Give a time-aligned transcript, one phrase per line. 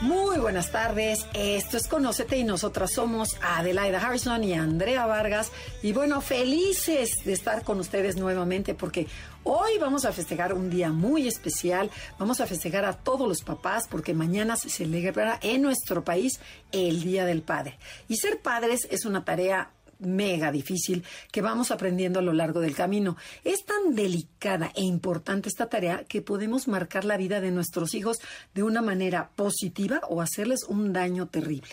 [0.00, 5.52] Muy buenas tardes, esto es Conócete y nosotras somos Adelaida Harrison y Andrea Vargas.
[5.82, 9.06] Y bueno, felices de estar con ustedes nuevamente porque
[9.44, 13.88] hoy vamos a festejar un día muy especial, vamos a festejar a todos los papás
[13.90, 16.40] porque mañana se celebrará en nuestro país
[16.72, 17.78] el Día del Padre.
[18.08, 22.74] Y ser padres es una tarea mega difícil que vamos aprendiendo a lo largo del
[22.74, 23.16] camino.
[23.44, 28.18] Es tan delicada e importante esta tarea que podemos marcar la vida de nuestros hijos
[28.54, 31.70] de una manera positiva o hacerles un daño terrible.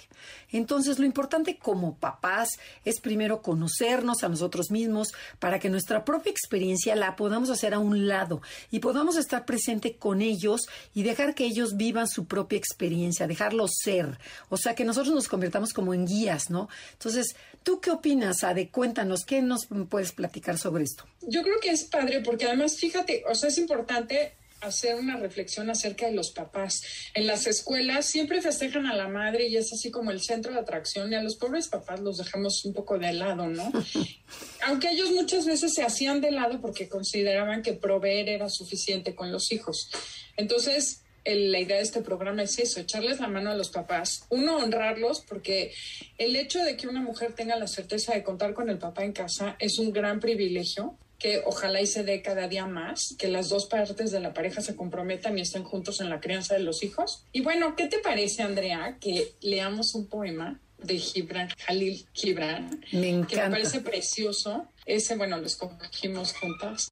[0.51, 2.49] Entonces, lo importante como papás
[2.85, 5.09] es primero conocernos a nosotros mismos
[5.39, 9.97] para que nuestra propia experiencia la podamos hacer a un lado y podamos estar presente
[9.97, 14.19] con ellos y dejar que ellos vivan su propia experiencia, dejarlos ser.
[14.49, 16.69] O sea, que nosotros nos convirtamos como en guías, ¿no?
[16.93, 17.35] Entonces,
[17.67, 18.69] ¿tú qué opinas, Ade?
[18.69, 21.03] Cuéntanos, ¿qué nos puedes platicar sobre esto?
[21.23, 25.69] Yo creo que es padre porque además, fíjate, o sea, es importante hacer una reflexión
[25.69, 26.81] acerca de los papás.
[27.13, 30.59] En las escuelas siempre festejan a la madre y es así como el centro de
[30.59, 33.69] atracción y a los pobres papás los dejamos un poco de lado, ¿no?
[34.65, 39.29] Aunque ellos muchas veces se hacían de lado porque consideraban que proveer era suficiente con
[39.29, 39.91] los hijos.
[40.37, 41.01] Entonces,
[41.35, 44.25] la idea de este programa es eso, echarles la mano a los papás.
[44.29, 45.73] Uno, honrarlos, porque
[46.17, 49.13] el hecho de que una mujer tenga la certeza de contar con el papá en
[49.13, 53.49] casa es un gran privilegio que ojalá y se dé cada día más, que las
[53.49, 56.83] dos partes de la pareja se comprometan y estén juntos en la crianza de los
[56.83, 57.23] hijos.
[57.31, 63.09] Y bueno, ¿qué te parece, Andrea, que leamos un poema de Gibran, Jalil Gibran, me
[63.09, 63.27] encanta.
[63.27, 64.67] que me parece precioso?
[64.85, 66.89] Ese, bueno, lo escogimos juntas.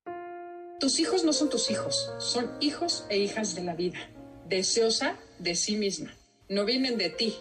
[0.80, 4.10] Tus hijos no son tus hijos, son hijos e hijas de la vida,
[4.46, 6.16] deseosa de sí misma.
[6.50, 7.36] No vienen de ti,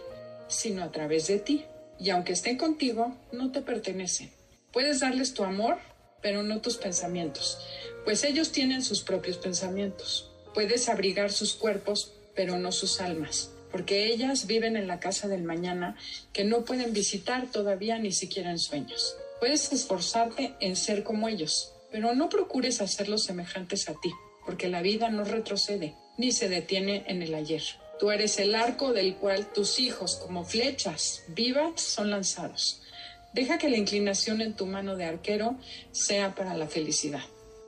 [0.49, 1.65] sino a través de ti.
[1.99, 4.33] Y aunque estén contigo, no te pertenecen.
[4.73, 5.78] Puedes darles tu amor
[6.25, 7.59] pero no tus pensamientos,
[8.06, 10.31] pues ellos tienen sus propios pensamientos.
[10.55, 15.43] Puedes abrigar sus cuerpos, pero no sus almas, porque ellas viven en la casa del
[15.43, 15.99] mañana
[16.33, 19.19] que no pueden visitar todavía ni siquiera en sueños.
[19.39, 24.11] Puedes esforzarte en ser como ellos, pero no procures hacerlos semejantes a ti,
[24.47, 27.63] porque la vida no retrocede ni se detiene en el ayer.
[27.99, 32.81] Tú eres el arco del cual tus hijos, como flechas vivas, son lanzados.
[33.33, 35.57] Deja que la inclinación en tu mano de arquero
[35.93, 37.23] sea para la felicidad.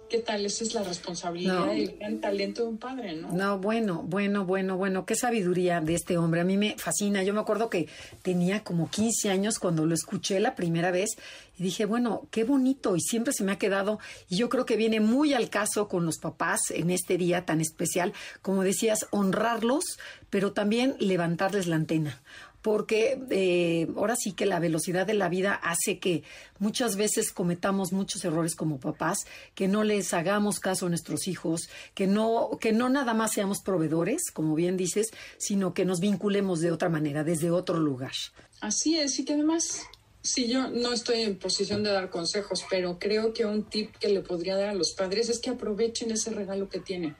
[0.08, 0.46] ¿Qué tal?
[0.46, 3.32] Esa es la responsabilidad y el gran talento de un padre, ¿no?
[3.32, 5.04] No, bueno, bueno, bueno, bueno.
[5.04, 6.40] Qué sabiduría de este hombre.
[6.40, 7.24] A mí me fascina.
[7.24, 7.88] Yo me acuerdo que
[8.22, 11.10] tenía como 15 años cuando lo escuché la primera vez
[11.58, 13.98] y dije, bueno, qué bonito y siempre se me ha quedado.
[14.28, 17.60] Y yo creo que viene muy al caso con los papás en este día tan
[17.60, 18.12] especial.
[18.42, 19.84] Como decías, honrarlos,
[20.30, 22.20] pero también levantarles la antena
[22.66, 26.24] porque eh, ahora sí que la velocidad de la vida hace que
[26.58, 29.18] muchas veces cometamos muchos errores como papás,
[29.54, 33.60] que no les hagamos caso a nuestros hijos, que no, que no nada más seamos
[33.60, 38.14] proveedores, como bien dices, sino que nos vinculemos de otra manera, desde otro lugar.
[38.60, 39.82] Así es, y que además
[40.22, 44.08] Sí, yo no estoy en posición de dar consejos, pero creo que un tip que
[44.08, 47.14] le podría dar a los padres es que aprovechen ese regalo que tienen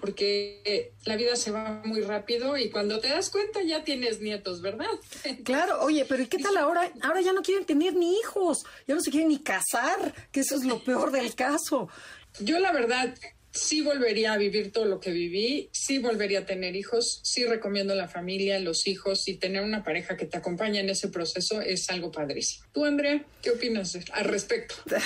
[0.00, 4.60] porque la vida se va muy rápido y cuando te das cuenta ya tienes nietos,
[4.60, 4.86] ¿verdad?
[5.44, 6.90] Claro, oye, pero ¿y qué tal ahora?
[7.02, 10.56] Ahora ya no quieren tener ni hijos, ya no se quieren ni casar, que eso
[10.56, 11.88] es lo peor del caso.
[12.40, 13.14] Yo la verdad
[13.56, 17.94] sí volvería a vivir todo lo que viví, sí volvería a tener hijos, sí recomiendo
[17.94, 21.88] la familia, los hijos y tener una pareja que te acompañe en ese proceso es
[21.90, 22.66] algo padrísimo.
[22.72, 24.74] Tú, Andrea, ¿qué opinas al respecto?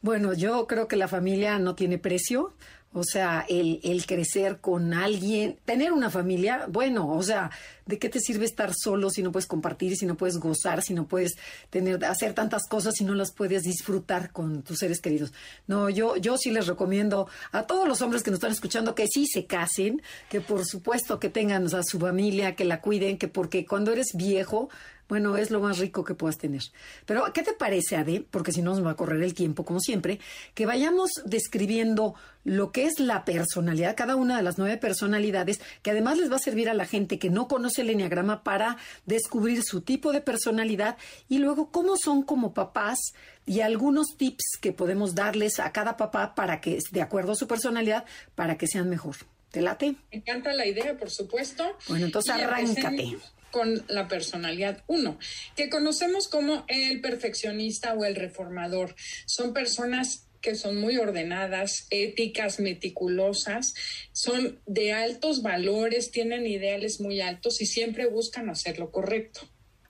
[0.00, 2.54] Bueno, yo creo que la familia no tiene precio.
[2.94, 7.50] O sea, el, el, crecer con alguien, tener una familia, bueno, o sea,
[7.84, 10.94] ¿de qué te sirve estar solo si no puedes compartir, si no puedes gozar, si
[10.94, 11.36] no puedes
[11.68, 15.34] tener, hacer tantas cosas, si no las puedes disfrutar con tus seres queridos?
[15.66, 19.06] No, yo, yo sí les recomiendo a todos los hombres que nos están escuchando que
[19.06, 20.00] sí se casen,
[20.30, 24.12] que por supuesto que tengan a su familia, que la cuiden, que porque cuando eres
[24.14, 24.70] viejo,
[25.08, 26.62] bueno, es lo más rico que puedas tener.
[27.06, 28.24] Pero, ¿qué te parece, Ade?
[28.30, 30.20] Porque si no nos va a correr el tiempo, como siempre,
[30.54, 32.14] que vayamos describiendo
[32.44, 36.36] lo que es la personalidad, cada una de las nueve personalidades, que además les va
[36.36, 38.76] a servir a la gente que no conoce el enneagrama para
[39.06, 42.98] descubrir su tipo de personalidad y luego cómo son como papás
[43.46, 47.48] y algunos tips que podemos darles a cada papá para que, de acuerdo a su
[47.48, 48.04] personalidad,
[48.34, 49.16] para que sean mejor.
[49.50, 49.96] ¿Te late?
[50.12, 51.64] Me encanta la idea, por supuesto.
[51.88, 53.16] Bueno, entonces arráncate
[53.50, 55.18] con la personalidad uno,
[55.56, 58.94] que conocemos como el perfeccionista o el reformador.
[59.26, 63.74] Son personas que son muy ordenadas, éticas, meticulosas,
[64.12, 69.48] son de altos valores, tienen ideales muy altos y siempre buscan hacer lo correcto.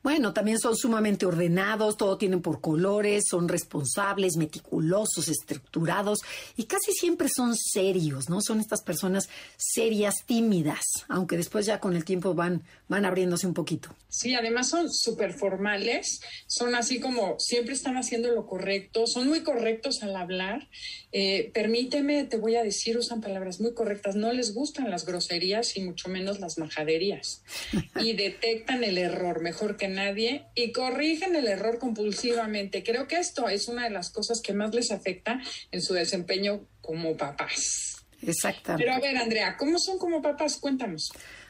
[0.08, 6.20] Bueno, también son sumamente ordenados, todo tienen por colores, son responsables, meticulosos, estructurados
[6.56, 8.40] y casi siempre son serios, ¿no?
[8.40, 9.28] Son estas personas
[9.58, 13.94] serias, tímidas, aunque después ya con el tiempo van, van abriéndose un poquito.
[14.08, 19.42] Sí, además son súper formales, son así como siempre están haciendo lo correcto, son muy
[19.42, 20.68] correctos al hablar.
[21.12, 25.76] Eh, permíteme, te voy a decir, usan palabras muy correctas, no les gustan las groserías
[25.76, 27.42] y mucho menos las majaderías.
[28.00, 32.82] Y detectan el error mejor que nadie y corrigen el error compulsivamente.
[32.82, 35.40] Creo que esto es una de las cosas que más les afecta
[35.70, 38.04] en su desempeño como papás.
[38.22, 38.84] Exactamente.
[38.84, 40.58] Pero a ver, Andrea, ¿cómo son como papás?
[40.58, 41.08] Cuéntanos.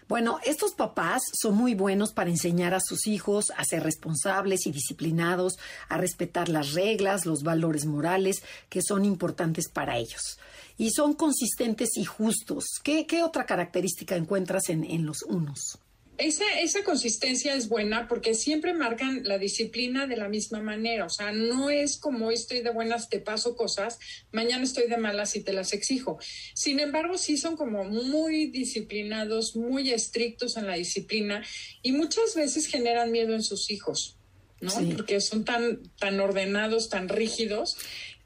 [0.09, 4.73] Bueno, estos papás son muy buenos para enseñar a sus hijos a ser responsables y
[4.73, 5.59] disciplinados,
[5.91, 10.39] a respetar las reglas, los valores morales que son importantes para ellos.
[10.79, 12.65] Y son consistentes y justos.
[12.83, 15.79] ¿Qué, qué otra característica encuentras en, en los unos?
[16.19, 21.07] Esa, esa consistencia es buena porque siempre marcan la disciplina de la misma manera.
[21.07, 24.01] O sea, no es como hoy estoy de buenas, te paso cosas,
[24.33, 26.19] mañana estoy de malas y te las exijo.
[26.55, 31.45] Sin embargo, sí son como muy disciplinados, muy estrictos en la disciplina
[31.83, 34.17] y muchas veces generan miedo en sus hijos.
[34.61, 34.73] ¿no?
[34.97, 37.77] Porque son tan, tan ordenados, tan rígidos,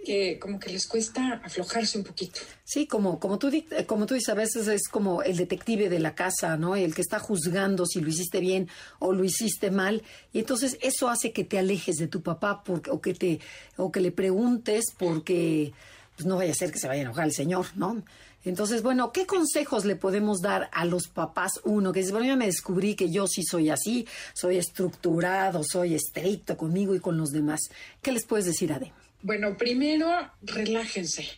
[0.05, 2.41] que como que les cuesta aflojarse un poquito.
[2.65, 3.51] Sí, como, como, tú,
[3.87, 6.77] como tú dices, a veces es como el detective de la casa, ¿no?
[6.77, 8.69] El que está juzgando si lo hiciste bien
[8.99, 10.03] o lo hiciste mal.
[10.33, 13.41] Y entonces eso hace que te alejes de tu papá porque, o, que te,
[13.77, 15.73] o que le preguntes porque
[16.17, 18.03] pues no vaya a ser que se vaya a enojar el señor, ¿no?
[18.45, 21.61] Entonces, bueno, ¿qué consejos le podemos dar a los papás?
[21.65, 25.95] Uno, que dice, bueno, ya me descubrí que yo sí soy así, soy estructurado, soy
[25.95, 27.61] estricto conmigo y con los demás.
[28.03, 28.93] ¿Qué les puedes decir, Ade?
[29.23, 30.11] Bueno, primero
[30.43, 31.29] relájense,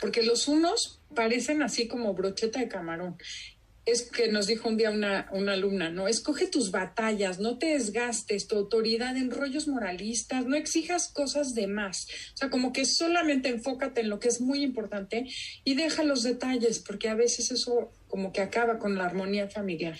[0.00, 3.18] porque los unos parecen así como brocheta de camarón.
[3.84, 6.08] Es que nos dijo un día una, una alumna, ¿no?
[6.08, 11.68] Escoge tus batallas, no te desgastes tu autoridad en rollos moralistas, no exijas cosas de
[11.68, 12.08] más.
[12.34, 15.26] O sea, como que solamente enfócate en lo que es muy importante
[15.62, 19.98] y deja los detalles, porque a veces eso como que acaba con la armonía familiar.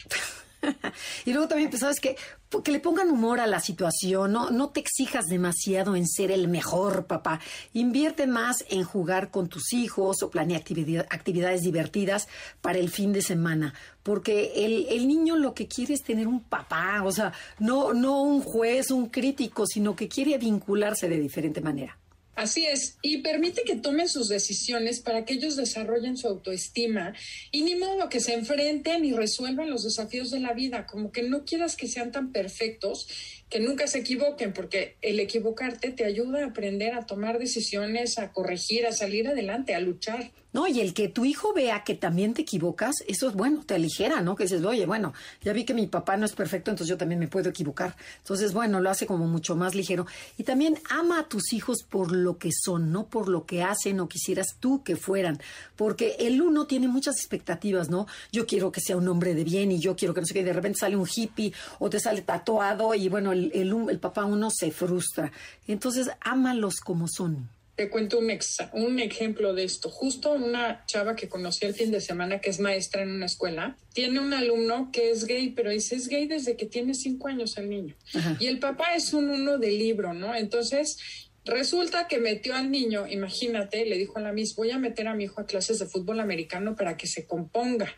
[1.25, 2.17] y luego también, pues, ¿sabes que
[2.63, 6.49] Que le pongan humor a la situación, no, no te exijas demasiado en ser el
[6.49, 7.41] mejor papá.
[7.73, 12.29] Invierte más en jugar con tus hijos o planea actividades divertidas
[12.61, 13.75] para el fin de semana.
[14.03, 18.23] Porque el, el, niño lo que quiere es tener un papá, o sea, no, no
[18.23, 21.99] un juez, un crítico, sino que quiere vincularse de diferente manera.
[22.37, 27.15] Así es, y permite que tomen sus decisiones para que ellos desarrollen su autoestima
[27.51, 31.23] y ni modo que se enfrenten y resuelvan los desafíos de la vida, como que
[31.23, 33.09] no quieras que sean tan perfectos,
[33.49, 38.33] que nunca se equivoquen, porque el equivocarte te ayuda a aprender a tomar decisiones, a
[38.33, 40.33] corregir, a salir adelante, a luchar.
[40.57, 43.75] No, y el que tu hijo vea que también te equivocas, eso es bueno, te
[43.75, 44.37] aligera, ¿no?
[44.37, 45.13] Que dices, oye, bueno,
[45.43, 47.95] ya vi que mi papá no es perfecto, entonces yo también me puedo equivocar.
[48.21, 50.07] Entonces, bueno, lo hace como mucho más ligero.
[50.39, 54.01] Y también ama a tus hijos por lo que son, no por lo que hacen
[54.01, 55.39] o quisieras tú que fueran.
[55.77, 58.07] Porque el uno tiene muchas expectativas, ¿no?
[58.33, 60.43] Yo quiero que sea un hombre de bien y yo quiero que no sé qué,
[60.43, 64.25] de repente sale un hippie o te sale tatuado y bueno, el, el, el papá
[64.25, 65.31] uno se frustra.
[65.67, 67.49] Entonces, ámalos como son.
[67.77, 68.31] Te cuento un,
[68.73, 69.91] un ejemplo de esto.
[69.91, 73.77] Justo una chava que conocí el fin de semana, que es maestra en una escuela,
[73.93, 77.59] tiene un alumno que es gay, pero dice es gay desde que tiene cinco años
[77.59, 77.95] el niño.
[78.41, 80.35] Y el papá es un uno de libro, ¿no?
[80.35, 80.97] Entonces,
[81.45, 85.15] resulta que metió al niño, imagínate, le dijo a la Miss, voy a meter a
[85.15, 87.95] mi hijo a clases de fútbol americano para que se componga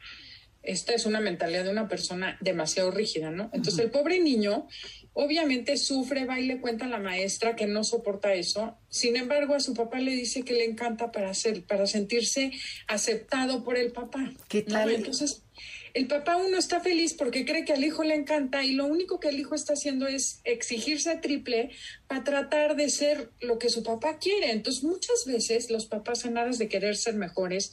[0.68, 3.50] esta es una mentalidad de una persona demasiado rígida, ¿no?
[3.54, 4.68] Entonces el pobre niño
[5.14, 8.76] obviamente sufre, va y le cuenta a la maestra que no soporta eso.
[8.90, 12.52] Sin embargo, a su papá le dice que le encanta para hacer, para sentirse
[12.86, 14.30] aceptado por el papá.
[14.48, 14.90] ¿Qué tal?
[14.90, 15.42] Entonces,
[15.94, 19.20] el papá uno está feliz porque cree que al hijo le encanta y lo único
[19.20, 21.70] que el hijo está haciendo es exigirse triple
[22.06, 24.52] para tratar de ser lo que su papá quiere.
[24.52, 27.72] Entonces, muchas veces los papás en aras de querer ser mejores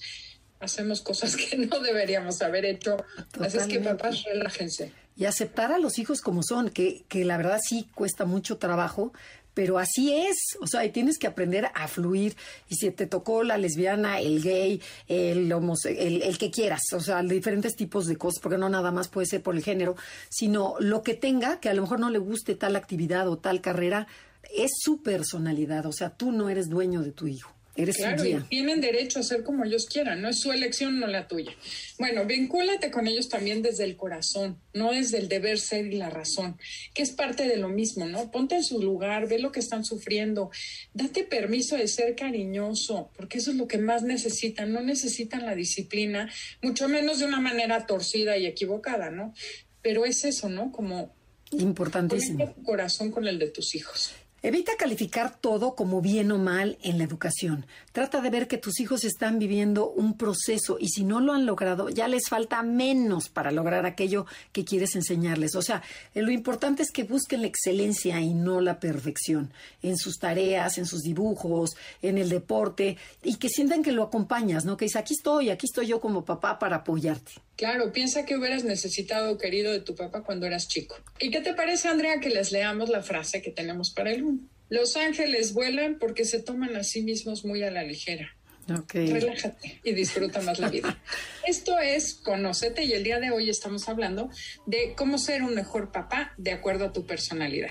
[0.60, 2.98] hacemos cosas que no deberíamos haber hecho.
[3.40, 4.92] Así es que papás, relájense.
[5.18, 9.14] Y aceptar a los hijos como son, que, que la verdad sí cuesta mucho trabajo,
[9.54, 12.36] pero así es, o sea, tienes que aprender a fluir.
[12.68, 17.24] Y si te tocó la lesbiana, el gay, el, el, el, que quieras, o sea,
[17.24, 19.96] diferentes tipos de cosas, porque no nada más puede ser por el género,
[20.30, 23.62] sino lo que tenga, que a lo mejor no le guste tal actividad o tal
[23.62, 24.08] carrera,
[24.54, 27.55] es su personalidad, o sea, tú no eres dueño de tu hijo.
[27.78, 31.08] Eres claro, y tienen derecho a ser como ellos quieran, no es su elección, no
[31.08, 31.52] la tuya.
[32.00, 36.10] Bueno, vincúlate con ellos también desde el corazón, no desde el deber ser y la
[36.10, 36.58] razón,
[36.94, 38.32] que es parte de lo mismo, ¿no?
[38.32, 40.52] Ponte en su lugar, ve lo que están sufriendo,
[40.94, 45.54] date permiso de ser cariñoso, porque eso es lo que más necesitan, no necesitan la
[45.54, 49.34] disciplina, mucho menos de una manera torcida y equivocada, ¿no?
[49.82, 50.72] Pero es eso, ¿no?
[50.72, 51.14] Como
[51.52, 52.54] Importantísimo.
[52.54, 54.12] tu corazón con el de tus hijos.
[54.46, 57.66] Evita calificar todo como bien o mal en la educación.
[57.92, 61.48] Trata de ver que tus hijos están viviendo un proceso y si no lo han
[61.48, 65.56] logrado, ya les falta menos para lograr aquello que quieres enseñarles.
[65.56, 65.82] O sea,
[66.14, 70.86] lo importante es que busquen la excelencia y no la perfección en sus tareas, en
[70.86, 71.72] sus dibujos,
[72.04, 74.78] en el deporte y que sientan que lo acompañas, ¿no?
[74.78, 77.32] Que dices, aquí estoy, aquí estoy yo como papá para apoyarte.
[77.56, 80.98] Claro, piensa que hubieras necesitado o querido de tu papá cuando eras chico.
[81.20, 84.40] ¿Y qué te parece, Andrea, que les leamos la frase que tenemos para el?
[84.70, 88.36] Los ángeles vuelan porque se toman a sí mismos muy a la ligera.
[88.68, 91.00] Relájate y disfruta más la vida.
[91.48, 94.32] Esto es Conócete y el día de hoy estamos hablando
[94.66, 97.70] de cómo ser un mejor papá de acuerdo a tu personalidad.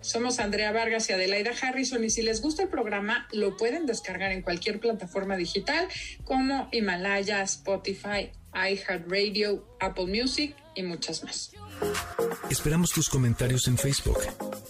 [0.00, 4.32] Somos Andrea Vargas y Adelaida Harrison y si les gusta el programa lo pueden descargar
[4.32, 5.88] en cualquier plataforma digital
[6.24, 11.52] como Himalaya, Spotify, iHeartRadio, Apple Music y muchas más.
[12.50, 14.18] Esperamos tus comentarios en Facebook.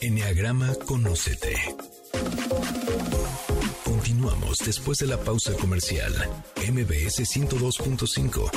[0.01, 1.57] Enneagrama Conócete.
[3.85, 6.13] Continuamos después de la pausa comercial.
[6.57, 8.51] MBS 102.5.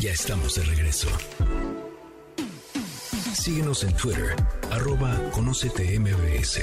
[0.00, 1.08] Ya estamos de regreso.
[3.34, 4.36] Síguenos en Twitter,
[4.70, 6.60] arroba Conócete MBS.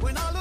[0.00, 0.32] When I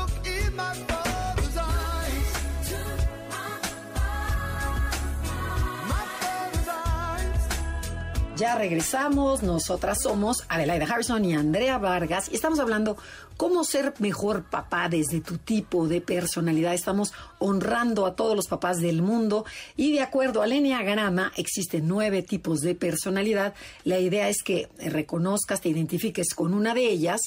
[8.41, 12.97] Ya regresamos, nosotras somos Adelaida Harrison y Andrea Vargas y estamos hablando
[13.37, 16.73] cómo ser mejor papá desde tu tipo de personalidad.
[16.73, 19.45] Estamos honrando a todos los papás del mundo
[19.77, 23.53] y de acuerdo al Enneagrama existen nueve tipos de personalidad.
[23.83, 27.21] La idea es que reconozcas, te identifiques con una de ellas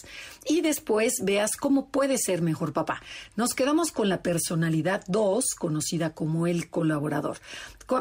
[0.49, 3.01] y después veas cómo puedes ser mejor papá.
[3.37, 7.39] Nos quedamos con la personalidad 2, conocida como el colaborador.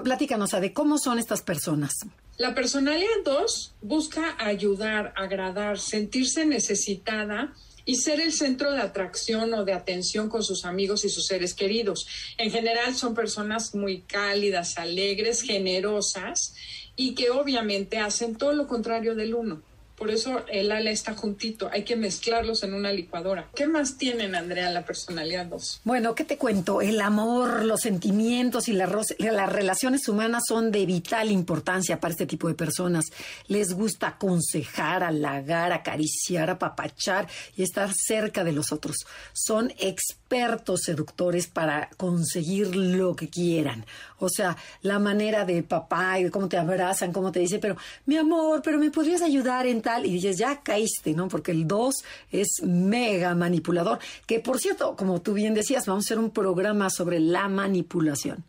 [0.04, 1.94] Platícanos, de cómo son estas personas.
[2.38, 7.54] La personalidad 2 busca ayudar, agradar, sentirse necesitada
[7.86, 11.54] y ser el centro de atracción o de atención con sus amigos y sus seres
[11.54, 12.08] queridos.
[12.40, 16.56] En general son personas muy cálidas, alegres, generosas
[16.96, 19.62] y que obviamente hacen todo lo contrario del uno.
[20.04, 23.48] Por eso el ala está juntito, hay que mezclarlos en una licuadora.
[23.56, 25.80] ¿Qué más tienen, Andrea, la personalidad 2?
[25.86, 26.82] Bueno, ¿qué te cuento?
[26.82, 32.26] El amor, los sentimientos y ro- las relaciones humanas son de vital importancia para este
[32.26, 33.06] tipo de personas.
[33.48, 38.98] Les gusta aconsejar, halagar, acariciar, apapachar y estar cerca de los otros.
[39.32, 43.86] Son expertos seductores para conseguir lo que quieran.
[44.26, 47.78] O sea, la manera de papá y de cómo te abrazan, cómo te dice, pero
[48.06, 50.06] mi amor, pero me podrías ayudar en tal.
[50.06, 51.28] Y dices, ya caíste, ¿no?
[51.28, 51.96] Porque el 2
[52.32, 54.00] es mega manipulador.
[54.26, 58.44] Que por cierto, como tú bien decías, vamos a hacer un programa sobre la manipulación.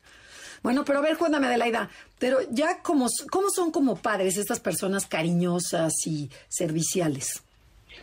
[0.62, 5.06] Bueno, pero a ver, cuéntame, Adelaida, pero ya como, ¿cómo son como padres estas personas
[5.06, 7.42] cariñosas y serviciales?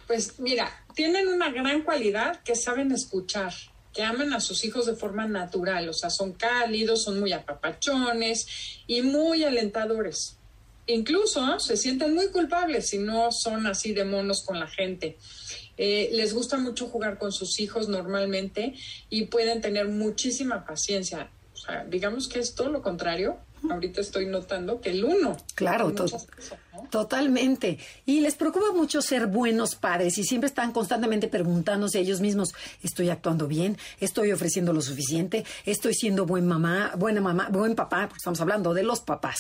[0.06, 3.52] Pues mira, tienen una gran cualidad que saben escuchar,
[3.94, 8.48] que aman a sus hijos de forma natural, o sea, son cálidos, son muy apapachones
[8.88, 10.38] y muy alentadores.
[10.88, 15.18] Incluso se sienten muy culpables si no son así de monos con la gente.
[15.78, 18.74] Eh, les gusta mucho jugar con sus hijos normalmente
[19.10, 21.30] y pueden tener muchísima paciencia.
[21.90, 23.38] Digamos que es todo lo contrario.
[23.70, 25.38] Ahorita estoy notando que el uno.
[25.56, 26.88] Claro, to- muchas cosas, ¿no?
[26.90, 27.78] totalmente.
[28.06, 32.50] Y les preocupa mucho ser buenos padres y siempre están constantemente preguntándose a ellos mismos,
[32.82, 33.78] ¿estoy actuando bien?
[34.00, 35.46] ¿Estoy ofreciendo lo suficiente?
[35.66, 38.08] ¿Estoy siendo buen mamá, buena mamá, buen papá?
[38.08, 39.38] Porque estamos hablando de los papás.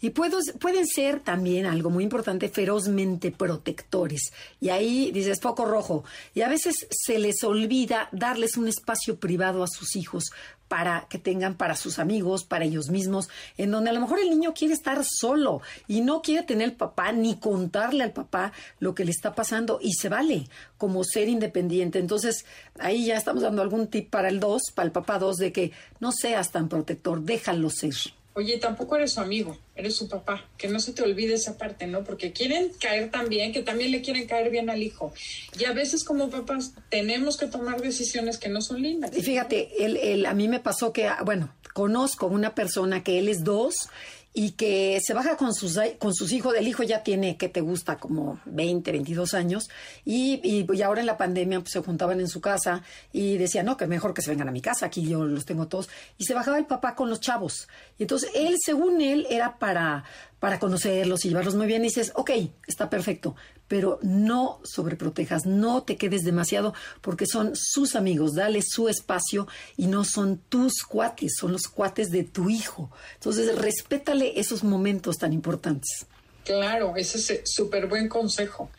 [0.00, 4.32] Y puedo- pueden ser también algo muy importante, ferozmente protectores.
[4.60, 6.04] Y ahí dices, foco rojo.
[6.34, 10.30] Y a veces se les olvida darles un espacio privado a sus hijos
[10.68, 14.30] para que tengan para sus amigos, para ellos mismos, en donde a lo mejor el
[14.30, 18.94] niño quiere estar solo y no quiere tener el papá ni contarle al papá lo
[18.94, 21.98] que le está pasando y se vale como ser independiente.
[21.98, 22.44] Entonces,
[22.78, 25.72] ahí ya estamos dando algún tip para el 2, para el papá 2 de que
[26.00, 27.94] no seas tan protector, déjalo ser.
[28.36, 30.44] Oye, tampoco eres su amigo, eres su papá.
[30.58, 32.02] Que no se te olvide esa parte, ¿no?
[32.02, 35.12] Porque quieren caer tan bien, que también le quieren caer bien al hijo.
[35.58, 39.16] Y a veces como papás tenemos que tomar decisiones que no son lindas.
[39.16, 43.18] Y fíjate, él, él- a mí me pasó que, ah, bueno, conozco una persona que
[43.20, 43.88] él es dos
[44.36, 46.54] y que se baja con sus, con sus hijos.
[46.56, 47.96] El hijo ya tiene, que te gusta?
[47.98, 49.70] Como 20, 22 años.
[50.04, 53.76] Y, y, ahora en la pandemia pues, se juntaban en su casa y decían, no,
[53.76, 55.88] que mejor que se vengan a mi casa, aquí yo los tengo todos.
[56.18, 57.68] Y se bajaba el papá con los chavos.
[57.96, 60.02] Y entonces él, según él, era para,
[60.38, 61.82] para conocerlos y llevarlos muy bien.
[61.82, 62.30] Dices, ok,
[62.66, 63.34] está perfecto,
[63.68, 69.86] pero no sobreprotejas, no te quedes demasiado porque son sus amigos, dale su espacio y
[69.86, 72.90] no son tus cuates, son los cuates de tu hijo.
[73.14, 76.06] Entonces, respétale esos momentos tan importantes.
[76.44, 78.70] Claro, ese es súper buen consejo.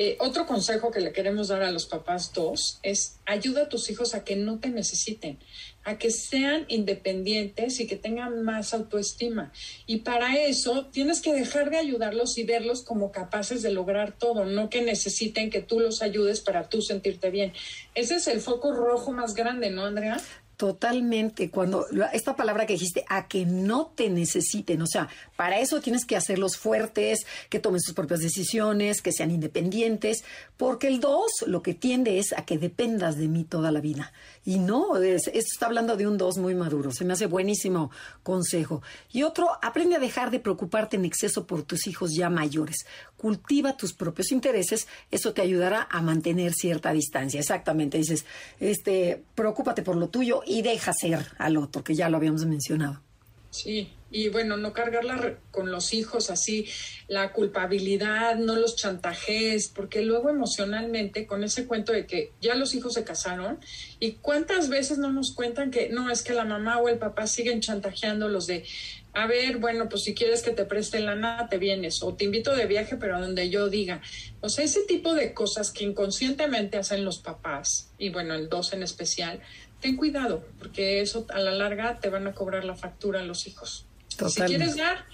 [0.00, 3.90] Eh, otro consejo que le queremos dar a los papás dos es ayuda a tus
[3.90, 5.40] hijos a que no te necesiten,
[5.82, 9.52] a que sean independientes y que tengan más autoestima.
[9.86, 14.44] Y para eso tienes que dejar de ayudarlos y verlos como capaces de lograr todo,
[14.44, 17.52] no que necesiten que tú los ayudes para tú sentirte bien.
[17.96, 20.20] Ese es el foco rojo más grande, ¿no, Andrea?
[20.58, 21.50] Totalmente.
[21.50, 26.04] Cuando esta palabra que dijiste, a que no te necesiten, o sea, para eso tienes
[26.04, 30.24] que hacerlos fuertes, que tomen sus propias decisiones, que sean independientes,
[30.56, 34.12] porque el dos lo que tiende es a que dependas de mí toda la vida.
[34.44, 36.90] Y no, es, esto está hablando de un dos muy maduro.
[36.90, 37.92] Se me hace buenísimo
[38.24, 38.82] consejo.
[39.12, 42.84] Y otro, aprende a dejar de preocuparte en exceso por tus hijos ya mayores.
[43.16, 44.88] Cultiva tus propios intereses.
[45.12, 47.38] Eso te ayudará a mantener cierta distancia.
[47.38, 47.96] Exactamente.
[47.96, 48.26] Dices,
[48.58, 53.07] este, preocúpate por lo tuyo y deja ser al otro, que ya lo habíamos mencionado.
[53.50, 56.66] Sí, y bueno, no cargarla con los hijos así,
[57.08, 62.74] la culpabilidad, no los chantajes, porque luego emocionalmente con ese cuento de que ya los
[62.74, 63.58] hijos se casaron
[64.00, 67.26] y cuántas veces no nos cuentan que no, es que la mamá o el papá
[67.26, 68.64] siguen chantajeando los de,
[69.12, 72.24] a ver, bueno, pues si quieres que te preste la nada, te vienes, o te
[72.24, 74.00] invito de viaje, pero a donde yo diga.
[74.40, 78.72] O sea, ese tipo de cosas que inconscientemente hacen los papás, y bueno, el dos
[78.72, 79.40] en especial,
[79.80, 83.46] ten cuidado, porque eso a la larga te van a cobrar la factura a los
[83.46, 83.86] hijos.
[84.08, 85.06] Si quieres dar,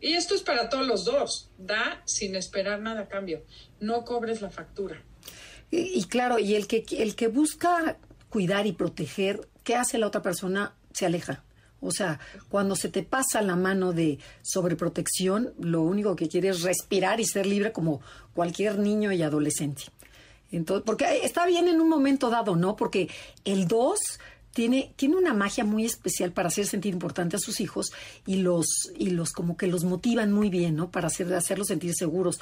[0.00, 3.42] y esto es para todos los dos, da sin esperar nada a cambio,
[3.80, 5.02] no cobres la factura.
[5.70, 10.22] Y, claro, y el que, el que busca cuidar y proteger, ¿qué hace la otra
[10.22, 10.74] persona?
[10.92, 11.42] Se aleja.
[11.80, 16.62] O sea, cuando se te pasa la mano de sobreprotección, lo único que quiere es
[16.62, 18.00] respirar y ser libre como
[18.34, 19.84] cualquier niño y adolescente.
[20.56, 22.76] Entonces, porque está bien en un momento dado, ¿no?
[22.76, 23.08] Porque
[23.44, 23.98] el 2
[24.54, 27.92] tiene, tiene una magia muy especial para hacer sentir importante a sus hijos
[28.24, 30.90] y los, y los como que los motivan muy bien, ¿no?
[30.90, 32.40] Para hacer, hacerlos sentir seguros.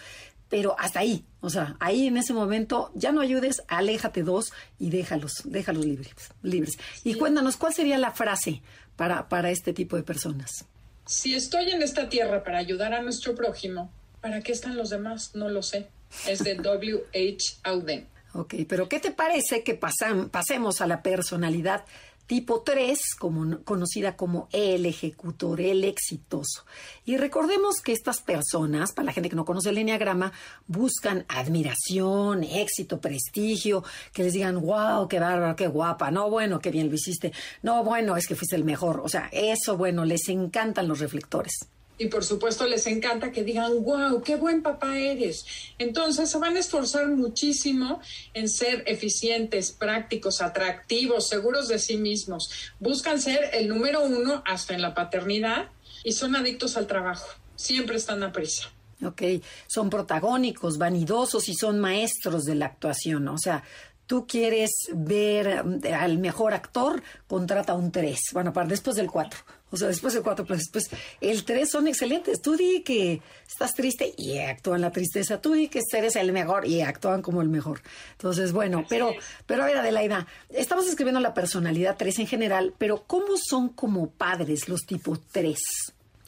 [0.48, 4.90] Pero hasta ahí, o sea, ahí en ese momento ya no ayudes, aléjate dos y
[4.90, 6.14] déjalos, déjalos libres.
[6.42, 6.78] libres.
[7.02, 8.60] Y cuéntanos, ¿cuál sería la frase
[8.96, 10.66] para, para este tipo de personas?
[11.06, 15.34] Si estoy en esta tierra para ayudar a nuestro prójimo, ¿para qué están los demás?
[15.34, 15.88] No lo sé
[16.26, 17.58] es de W.H.
[17.64, 18.06] Auden.
[18.34, 21.84] Ok, pero ¿qué te parece que pasan, pasemos a la personalidad
[22.26, 26.64] tipo 3, como, conocida como el ejecutor, el exitoso?
[27.04, 30.32] Y recordemos que estas personas, para la gente que no conoce el enneagrama,
[30.66, 36.70] buscan admiración, éxito, prestigio, que les digan, wow, qué bárbaro, qué guapa, no, bueno, qué
[36.70, 39.00] bien lo hiciste, no, bueno, es que fuiste el mejor.
[39.04, 41.68] O sea, eso, bueno, les encantan los reflectores
[42.02, 45.46] y por supuesto les encanta que digan, wow, qué buen papá eres.
[45.78, 48.00] Entonces se van a esforzar muchísimo
[48.34, 52.50] en ser eficientes, prácticos, atractivos, seguros de sí mismos.
[52.80, 55.70] Buscan ser el número uno hasta en la paternidad
[56.02, 57.28] y son adictos al trabajo.
[57.54, 58.72] Siempre están a prisa.
[59.04, 59.22] Ok,
[59.68, 63.28] son protagónicos, vanidosos y son maestros de la actuación.
[63.28, 63.62] O sea,
[64.06, 68.18] tú quieres ver eh, al mejor actor, contrata un 3.
[68.32, 69.38] Bueno, para después del 4.
[69.72, 72.40] O sea, después del 4, pues después el 3 son excelentes.
[72.40, 75.40] Tú di que estás triste y actúan la tristeza.
[75.40, 77.80] Tú di que eres el mejor y actúan como el mejor.
[78.12, 79.14] Entonces, bueno, pero,
[79.46, 84.10] pero a ver, Adelaida, estamos escribiendo la personalidad 3 en general, pero ¿cómo son como
[84.10, 85.58] padres los tipos 3?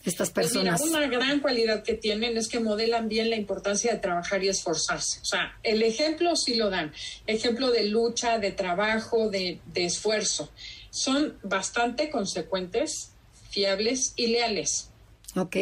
[0.05, 0.83] estas pues personas?
[0.83, 5.21] una gran cualidad que tienen es que modelan bien la importancia de trabajar y esforzarse.
[5.21, 6.93] O sea, el ejemplo sí lo dan.
[7.27, 10.51] Ejemplo de lucha, de trabajo, de, de esfuerzo.
[10.91, 13.14] Son bastante consecuentes,
[13.55, 14.91] fiables y leales.
[15.37, 15.57] ¿ok?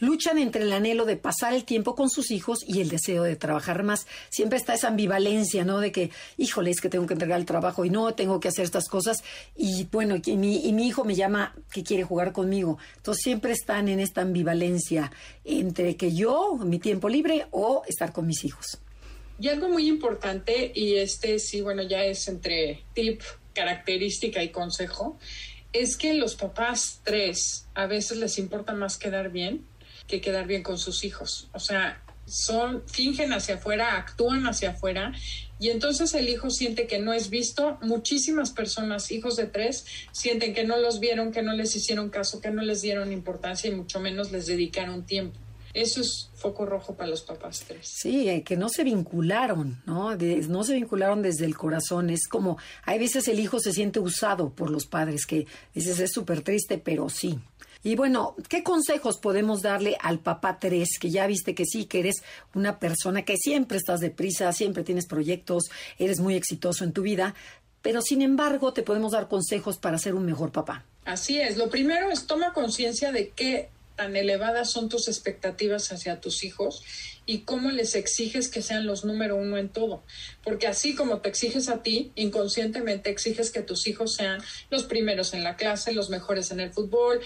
[0.00, 3.36] Luchan entre el anhelo de pasar el tiempo con sus hijos y el deseo de
[3.36, 4.06] trabajar más.
[4.30, 5.80] Siempre está esa ambivalencia, ¿no?
[5.80, 8.64] De que, híjole, es que tengo que entregar el trabajo y no, tengo que hacer
[8.64, 9.24] estas cosas.
[9.56, 12.78] Y bueno, y mi, y mi hijo me llama que quiere jugar conmigo.
[12.96, 15.10] Entonces siempre están en esta ambivalencia
[15.44, 18.78] entre que yo, mi tiempo libre, o estar con mis hijos.
[19.38, 23.20] Y algo muy importante, y este sí, bueno, ya es entre tip,
[23.52, 25.18] característica y consejo,
[25.74, 29.66] es que los papás tres a veces les importa más quedar bien
[30.06, 31.48] que quedar bien con sus hijos.
[31.52, 35.12] O sea, son, fingen hacia afuera, actúan hacia afuera
[35.58, 37.78] y entonces el hijo siente que no es visto.
[37.82, 42.40] Muchísimas personas, hijos de tres, sienten que no los vieron, que no les hicieron caso,
[42.40, 45.38] que no les dieron importancia y mucho menos les dedicaron tiempo.
[45.74, 47.86] Eso es foco rojo para los papás tres.
[48.00, 50.16] Sí, eh, que no se vincularon, ¿no?
[50.16, 52.10] De- no se vincularon desde el corazón.
[52.10, 56.12] Es como, hay veces el hijo se siente usado por los padres, que dices, es
[56.12, 57.38] súper triste, pero sí.
[57.82, 60.88] Y bueno, ¿qué consejos podemos darle al papá 3?
[60.98, 62.22] Que ya viste que sí, que eres
[62.54, 65.64] una persona que siempre estás deprisa, siempre tienes proyectos,
[65.98, 67.34] eres muy exitoso en tu vida,
[67.82, 70.86] pero sin embargo te podemos dar consejos para ser un mejor papá.
[71.04, 71.58] Así es.
[71.58, 76.82] Lo primero es toma conciencia de qué tan elevadas son tus expectativas hacia tus hijos
[77.26, 80.04] y cómo les exiges que sean los número uno en todo.
[80.42, 85.34] Porque así como te exiges a ti, inconscientemente exiges que tus hijos sean los primeros
[85.34, 87.20] en la clase, los mejores en el fútbol,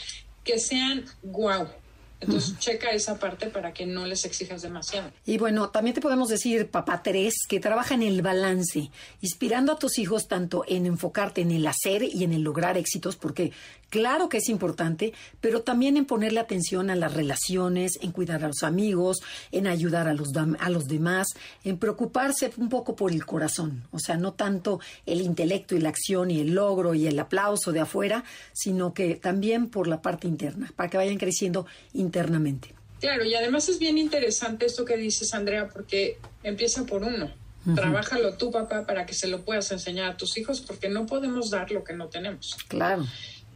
[0.44, 1.68] que sean guau.
[2.20, 5.10] Entonces, checa esa parte para que no les exijas demasiado.
[5.24, 9.78] Y bueno, también te podemos decir, papá 3, que trabaja en el balance, inspirando a
[9.78, 13.52] tus hijos tanto en enfocarte en el hacer y en el lograr éxitos, porque
[13.88, 18.48] claro que es importante, pero también en ponerle atención a las relaciones, en cuidar a
[18.48, 19.18] los amigos,
[19.52, 21.28] en ayudar a los, a los demás,
[21.64, 25.88] en preocuparse un poco por el corazón, o sea, no tanto el intelecto y la
[25.88, 30.26] acción y el logro y el aplauso de afuera, sino que también por la parte
[30.26, 31.66] interna, para que vayan creciendo
[32.08, 32.74] internamente.
[33.00, 37.30] Claro, y además es bien interesante esto que dices, Andrea, porque empieza por uno.
[37.74, 41.50] Trabájalo tú, papá, para que se lo puedas enseñar a tus hijos, porque no podemos
[41.50, 42.56] dar lo que no tenemos.
[42.66, 43.06] Claro.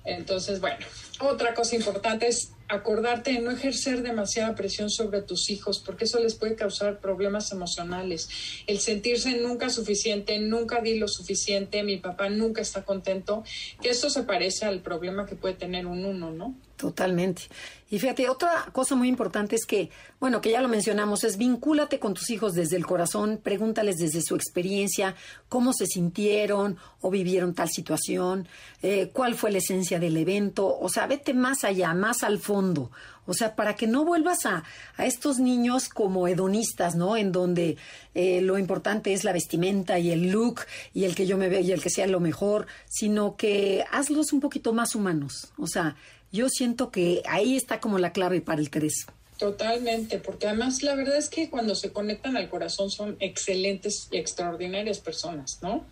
[0.04, 0.84] Entonces, bueno,
[1.20, 6.18] otra cosa importante es acordarte de no ejercer demasiada presión sobre tus hijos, porque eso
[6.20, 8.28] les puede causar problemas emocionales.
[8.66, 13.44] El sentirse nunca suficiente, nunca di lo suficiente, mi papá nunca está contento,
[13.80, 16.54] que esto se parece al problema que puede tener un uno, ¿no?
[16.82, 17.42] Totalmente.
[17.90, 22.00] Y fíjate, otra cosa muy importante es que, bueno, que ya lo mencionamos, es vincúlate
[22.00, 25.14] con tus hijos desde el corazón, pregúntales desde su experiencia,
[25.48, 28.48] cómo se sintieron o vivieron tal situación,
[28.82, 32.90] eh, cuál fue la esencia del evento, o sea, vete más allá, más al fondo.
[33.26, 34.64] O sea, para que no vuelvas a,
[34.96, 37.16] a estos niños como hedonistas, ¿no?
[37.16, 37.76] En donde
[38.14, 40.62] eh, lo importante es la vestimenta y el look
[40.92, 44.32] y el que yo me vea y el que sea lo mejor, sino que hazlos
[44.32, 45.52] un poquito más humanos.
[45.56, 45.96] O sea,
[46.32, 49.06] yo siento que ahí está como la clave para el 3.
[49.42, 54.18] Totalmente, porque además la verdad es que cuando se conectan al corazón son excelentes y
[54.18, 55.84] extraordinarias personas, ¿no?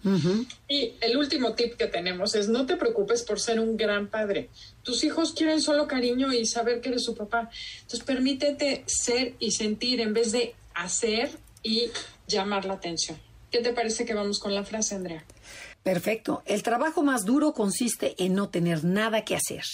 [0.68, 4.50] Y el último tip que tenemos es no te preocupes por ser un gran padre.
[4.84, 7.50] Tus hijos quieren solo cariño y saber que eres su papá.
[7.80, 11.32] Entonces permítete ser y sentir en vez de hacer
[11.64, 11.90] y
[12.28, 13.18] llamar la atención.
[13.50, 15.24] ¿Qué te parece que vamos con la frase, Andrea?
[15.82, 16.44] Perfecto.
[16.46, 19.64] El trabajo más duro consiste en no tener nada que hacer.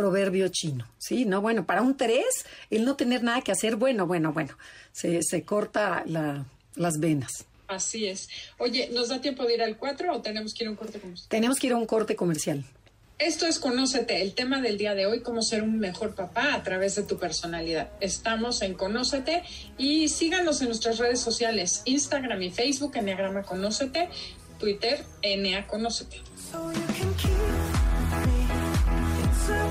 [0.00, 0.86] Proverbio chino.
[0.98, 2.22] Sí, no, bueno, para un 3,
[2.70, 4.54] el no tener nada que hacer, bueno, bueno, bueno,
[4.92, 7.46] se, se corta la- las venas.
[7.66, 8.28] Así es.
[8.58, 11.00] Oye, ¿nos da tiempo de ir al 4 o tenemos que ir a un corte
[11.00, 11.28] comercial?
[11.30, 12.62] Tenemos que ir a un corte comercial.
[13.18, 16.62] Esto es Conócete, el tema del día de hoy, cómo ser un mejor papá a
[16.62, 17.88] través de tu personalidad.
[18.00, 19.42] Estamos en Conócete
[19.78, 24.10] y síganos en nuestras redes sociales, Instagram y Facebook, Enneagrama Conócete,
[24.60, 26.18] Twitter, Enea Conócete.
[29.46, 29.70] So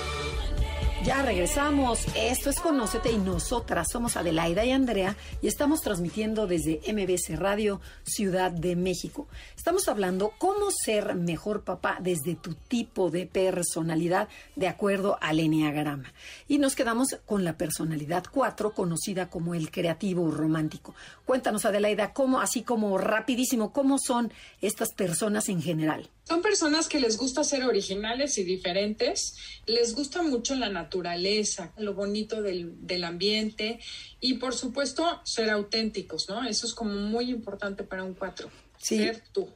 [1.03, 2.05] Ya regresamos.
[2.15, 7.81] Esto es Conócete y nosotras somos Adelaida y Andrea y estamos transmitiendo desde MBC Radio
[8.03, 9.27] Ciudad de México.
[9.57, 16.13] Estamos hablando cómo ser mejor papá desde tu tipo de personalidad de acuerdo al Enneagrama.
[16.47, 20.93] Y nos quedamos con la personalidad 4, conocida como el creativo romántico.
[21.25, 26.11] Cuéntanos, Adelaida, cómo, así como rapidísimo, cómo son estas personas en general.
[26.23, 31.93] Son personas que les gusta ser originales y diferentes, les gusta mucho la naturaleza, lo
[31.93, 33.79] bonito del, del ambiente
[34.19, 36.43] y por supuesto ser auténticos, ¿no?
[36.47, 38.97] Eso es como muy importante para un cuatro, Sí.
[38.97, 39.49] ser tú.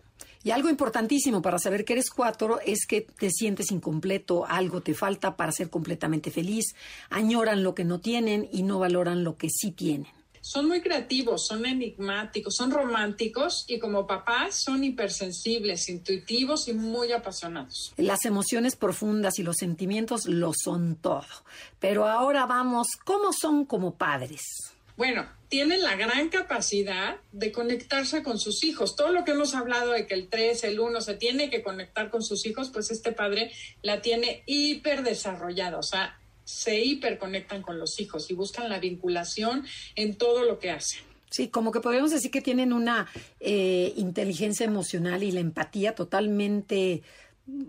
[0.44, 4.94] Y algo importantísimo para saber que eres cuatro es que te sientes incompleto, algo te
[4.94, 6.76] falta para ser completamente feliz,
[7.10, 10.12] añoran lo que no tienen y no valoran lo que sí tienen.
[10.46, 17.12] Son muy creativos, son enigmáticos, son románticos y como papás son hipersensibles, intuitivos y muy
[17.12, 17.94] apasionados.
[17.98, 21.26] Las emociones profundas y los sentimientos lo son todo.
[21.80, 24.44] Pero ahora vamos, ¿cómo son como padres?
[24.98, 28.96] Bueno, tienen la gran capacidad de conectarse con sus hijos.
[28.96, 32.12] Todo lo que hemos hablado de que el 3, el 1 se tiene que conectar
[32.12, 37.78] con sus hijos, pues este padre la tiene hiper desarrollada, o sea, se hiperconectan con
[37.78, 41.02] los hijos y buscan la vinculación en todo lo que hacen.
[41.30, 43.08] Sí, como que podríamos decir que tienen una
[43.42, 47.02] eh, inteligencia emocional y la empatía totalmente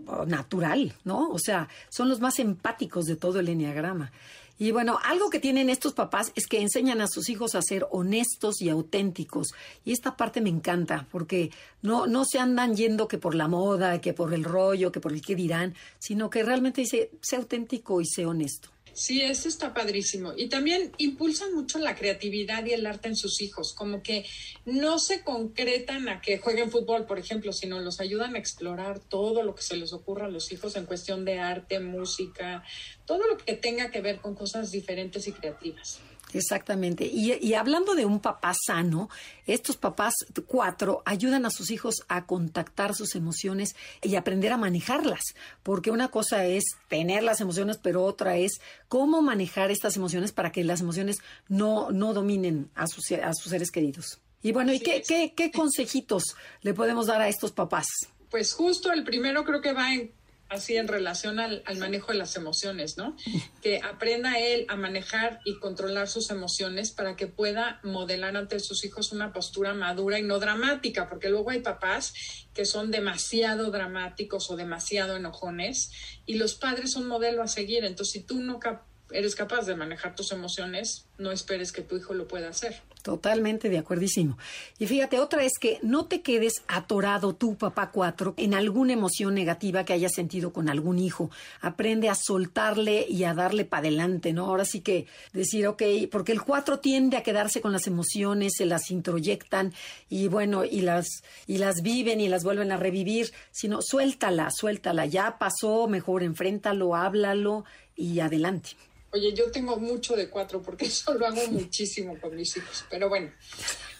[0.05, 1.29] oh, natural, ¿no?
[1.31, 4.13] O sea, son los más empáticos de todo el enneagrama.
[4.59, 7.87] Y bueno, algo que tienen estos papás es que enseñan a sus hijos a ser
[7.91, 9.49] honestos y auténticos.
[9.85, 14.01] Y esta parte me encanta, porque no, no se andan yendo que por la moda,
[14.01, 18.01] que por el rollo, que por el qué dirán, sino que realmente dice, sé auténtico
[18.01, 18.69] y sé honesto.
[18.97, 20.33] Sí, eso está padrísimo.
[20.35, 24.25] Y también impulsan mucho la creatividad y el arte en sus hijos, como que
[24.65, 29.43] no se concretan a que jueguen fútbol, por ejemplo, sino los ayudan a explorar todo
[29.43, 32.63] lo que se les ocurra a los hijos en cuestión de arte, música,
[33.05, 35.99] todo lo que tenga que ver con cosas diferentes y creativas.
[36.33, 37.05] Exactamente.
[37.05, 39.09] Y, y hablando de un papá sano,
[39.45, 40.13] estos papás
[40.45, 45.35] cuatro ayudan a sus hijos a contactar sus emociones y aprender a manejarlas.
[45.63, 48.59] Porque una cosa es tener las emociones, pero otra es
[48.89, 53.51] cómo manejar estas emociones para que las emociones no, no dominen a sus, a sus
[53.51, 54.19] seres queridos.
[54.43, 57.87] Y bueno, ¿y qué, qué, qué consejitos le podemos dar a estos papás?
[58.29, 60.11] Pues justo el primero creo que va en,
[60.49, 63.15] así en relación al, al manejo de las emociones, ¿no?
[63.61, 68.83] Que aprenda él a manejar y controlar sus emociones para que pueda modelar ante sus
[68.85, 72.13] hijos una postura madura y no dramática, porque luego hay papás
[72.53, 75.91] que son demasiado dramáticos o demasiado enojones
[76.25, 77.83] y los padres son modelo a seguir.
[77.85, 81.95] Entonces, si tú no cap- eres capaz de manejar tus emociones, no esperes que tu
[81.97, 82.81] hijo lo pueda hacer.
[83.01, 84.37] Totalmente de acuerdísimo.
[84.79, 89.33] Y fíjate, otra es que no te quedes atorado tú, papá cuatro, en alguna emoción
[89.33, 91.29] negativa que hayas sentido con algún hijo.
[91.61, 94.45] Aprende a soltarle y a darle para adelante, ¿no?
[94.45, 98.65] Ahora sí que decir, ok, porque el cuatro tiende a quedarse con las emociones, se
[98.65, 99.73] las introyectan
[100.09, 105.05] y bueno, y las, y las viven y las vuelven a revivir, sino suéltala, suéltala,
[105.05, 107.63] ya pasó, mejor enfréntalo, háblalo
[107.95, 108.71] y adelante.
[109.11, 112.85] Oye, yo tengo mucho de cuatro porque eso lo hago muchísimo con mis hijos.
[112.89, 113.31] Pero bueno,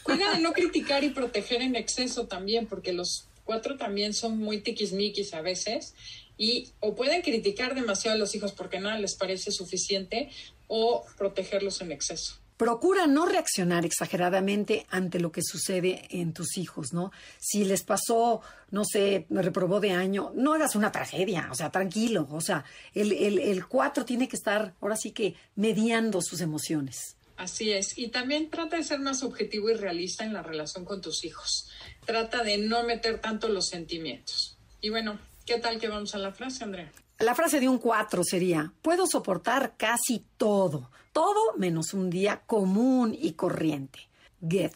[0.03, 4.59] cuida de no criticar y proteger en exceso también, porque los cuatro también son muy
[4.59, 5.93] tiquismiquis a veces
[6.37, 10.29] y o pueden criticar demasiado a los hijos porque nada les parece suficiente
[10.67, 12.35] o protegerlos en exceso.
[12.57, 17.11] Procura no reaccionar exageradamente ante lo que sucede en tus hijos, ¿no?
[17.39, 18.41] Si les pasó,
[18.71, 22.65] no sé, reprobó de año, no hagas una tragedia, o sea, tranquilo, o sea,
[22.95, 27.17] el, el, el cuatro tiene que estar, ahora sí que, mediando sus emociones.
[27.37, 27.95] Así es.
[27.97, 31.69] Y también trata de ser más objetivo y realista en la relación con tus hijos.
[32.05, 34.57] Trata de no meter tanto los sentimientos.
[34.81, 36.91] Y bueno, ¿qué tal que vamos a la frase, Andrea?
[37.19, 43.17] La frase de un cuatro sería, puedo soportar casi todo, todo menos un día común
[43.19, 44.08] y corriente.
[44.47, 44.73] Get.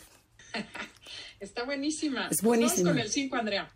[1.40, 2.24] Está buenísima.
[2.24, 2.90] Es Pues buenísima.
[2.90, 3.72] Vamos con el 5, Andrea.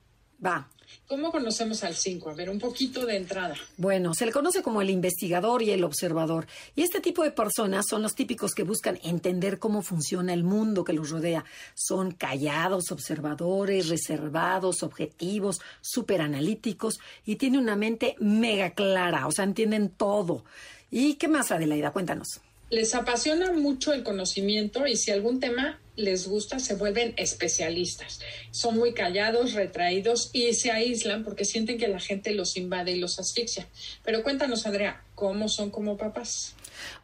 [0.45, 0.69] Va.
[1.07, 2.29] ¿Cómo conocemos al 5?
[2.29, 3.55] A ver, un poquito de entrada.
[3.77, 6.47] Bueno, se le conoce como el investigador y el observador.
[6.75, 10.83] Y este tipo de personas son los típicos que buscan entender cómo funciona el mundo
[10.83, 11.45] que los rodea.
[11.75, 19.45] Son callados, observadores, reservados, objetivos, súper analíticos y tienen una mente mega clara, o sea,
[19.45, 20.43] entienden todo.
[20.89, 21.91] ¿Y qué más, Adelaida?
[21.91, 22.41] Cuéntanos.
[22.69, 28.19] Les apasiona mucho el conocimiento y si algún tema les gusta, se vuelven especialistas.
[28.51, 32.99] Son muy callados, retraídos y se aíslan porque sienten que la gente los invade y
[32.99, 33.67] los asfixia.
[34.03, 36.55] Pero cuéntanos, Andrea, ¿cómo son como papás?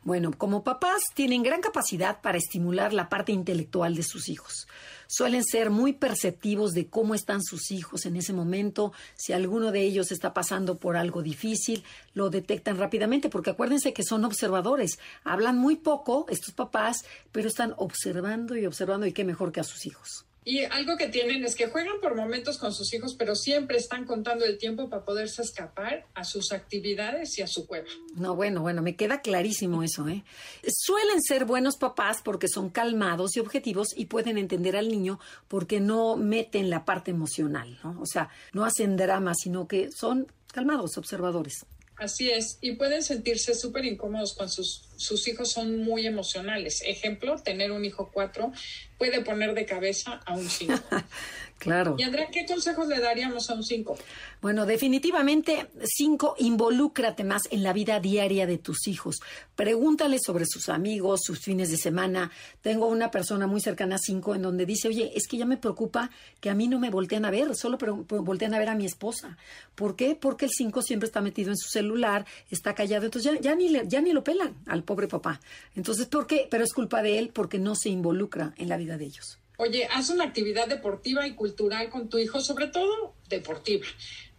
[0.04, 4.68] Bueno, como papás tienen gran capacidad para estimular la parte intelectual de sus hijos.
[5.14, 8.94] Suelen ser muy perceptivos de cómo están sus hijos en ese momento.
[9.14, 14.06] Si alguno de ellos está pasando por algo difícil, lo detectan rápidamente, porque acuérdense que
[14.06, 15.00] son observadores.
[15.26, 19.66] Hablan muy poco estos papás, pero están observando y observando y qué mejor que a
[19.66, 20.26] sus hijos.
[20.44, 24.06] Y algo que tienen es que juegan por momentos con sus hijos, pero siempre están
[24.06, 27.88] contando el tiempo para poderse escapar a sus actividades y a su cueva.
[28.16, 30.24] No, bueno, bueno, me queda clarísimo eso, ¿eh?
[30.68, 35.80] Suelen ser buenos papás porque son calmados y objetivos y pueden entender al niño porque
[35.80, 38.02] no meten la parte emocional, ¿no?
[38.02, 41.68] O sea, no hacen drama, sino que son calmados, observadores.
[42.02, 46.82] Así es, y pueden sentirse súper incómodos con sus sus hijos son muy emocionales.
[46.84, 48.52] Ejemplo, tener un hijo cuatro
[48.98, 50.82] puede poner de cabeza a un cinco.
[51.62, 51.96] Claro.
[51.98, 53.96] y Andrea, ¿qué consejos le daríamos a un cinco?
[54.42, 59.18] Bueno, definitivamente, cinco, involúcrate más en la vida diaria de tus hijos.
[59.56, 62.32] Pregúntale sobre sus amigos, sus fines de semana.
[62.62, 65.58] Tengo una persona muy cercana a cinco en donde dice, oye, es que ya me
[65.58, 68.86] preocupa que a mí no me voltean a ver, solo voltean a ver a mi
[68.86, 69.38] esposa.
[69.76, 70.16] ¿Por qué?
[70.20, 73.70] Porque el cinco siempre está metido en su celular, está callado, entonces ya, ya ni,
[73.70, 75.40] le- ya ni lo pelan al pobre papá.
[75.76, 76.48] Entonces, ¿por qué?
[76.50, 79.38] Pero es culpa de él porque no se involucra en la vida de ellos.
[79.62, 83.86] Oye, haz una actividad deportiva y cultural con tu hijo, sobre todo deportiva.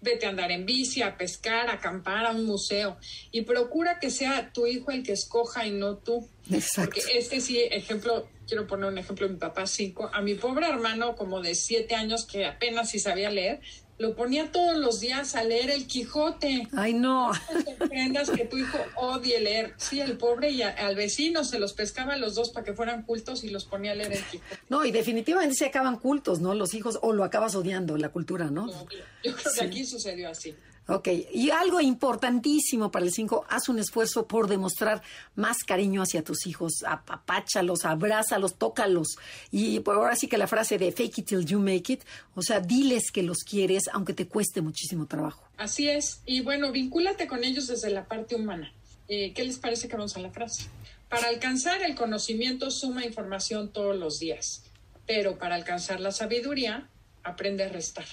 [0.00, 2.96] Vete a andar en bici, a pescar, a acampar, a un museo.
[3.30, 6.28] Y procura que sea tu hijo el que escoja y no tú.
[6.50, 6.90] Exacto.
[6.90, 10.10] Porque este sí, ejemplo, quiero poner un ejemplo de mi papá cinco.
[10.12, 13.60] A mi pobre hermano, como de siete años, que apenas si sabía leer,
[14.02, 16.66] lo ponía todos los días a leer el Quijote.
[16.76, 17.32] Ay, no.
[17.32, 19.74] No te sorprendas que tu hijo odie leer.
[19.76, 22.72] Sí, el pobre y a- al vecino se los pescaba a los dos para que
[22.74, 24.58] fueran cultos y los ponía a leer el Quijote.
[24.68, 26.54] No, y definitivamente se acaban cultos, ¿no?
[26.54, 28.66] Los hijos, o lo acabas odiando, la cultura, ¿no?
[28.68, 28.86] Yo
[29.34, 29.58] creo Sí.
[29.60, 30.54] que aquí sucedió así.
[30.88, 35.00] Ok, y algo importantísimo para el 5, haz un esfuerzo por demostrar
[35.36, 39.16] más cariño hacia tus hijos, apapáchalos, abrázalos, tócalos.
[39.52, 42.02] Y por ahora sí que la frase de fake it till you make it,
[42.34, 45.44] o sea, diles que los quieres, aunque te cueste muchísimo trabajo.
[45.56, 46.20] Así es.
[46.26, 48.72] Y bueno, vincúlate con ellos desde la parte humana.
[49.06, 50.64] Eh, ¿Qué les parece que vamos a la frase?
[51.08, 54.64] Para alcanzar el conocimiento, suma información todos los días.
[55.06, 56.88] Pero para alcanzar la sabiduría,
[57.22, 58.06] aprende a restar.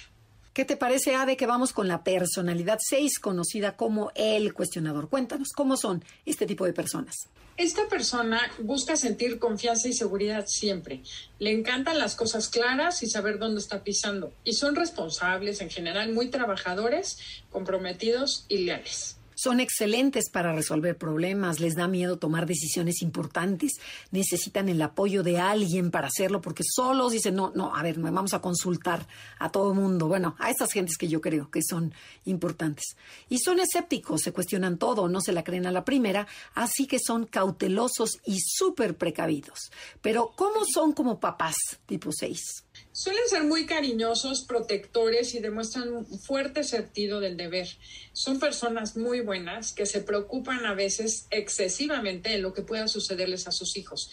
[0.59, 5.07] ¿Qué te parece, Ade, que vamos con la personalidad 6, conocida como el cuestionador?
[5.07, 7.29] Cuéntanos, ¿cómo son este tipo de personas?
[7.55, 11.01] Esta persona busca sentir confianza y seguridad siempre.
[11.39, 14.33] Le encantan las cosas claras y saber dónde está pisando.
[14.43, 17.19] Y son responsables, en general, muy trabajadores,
[17.51, 19.18] comprometidos y leales.
[19.41, 23.79] Son excelentes para resolver problemas, les da miedo tomar decisiones importantes,
[24.11, 28.33] necesitan el apoyo de alguien para hacerlo porque solos dicen, no, no, a ver, vamos
[28.33, 30.09] a consultar a todo mundo.
[30.09, 31.93] Bueno, a estas gentes que yo creo que son
[32.25, 32.97] importantes.
[33.29, 36.99] Y son escépticos, se cuestionan todo, no se la creen a la primera, así que
[36.99, 39.71] son cautelosos y súper precavidos.
[40.01, 42.65] Pero, ¿cómo son como papás tipo 6?
[42.99, 47.65] Suelen ser muy cariñosos, protectores y demuestran un fuerte sentido del deber.
[48.11, 53.47] Son personas muy buenas que se preocupan a veces excesivamente en lo que pueda sucederles
[53.47, 54.11] a sus hijos.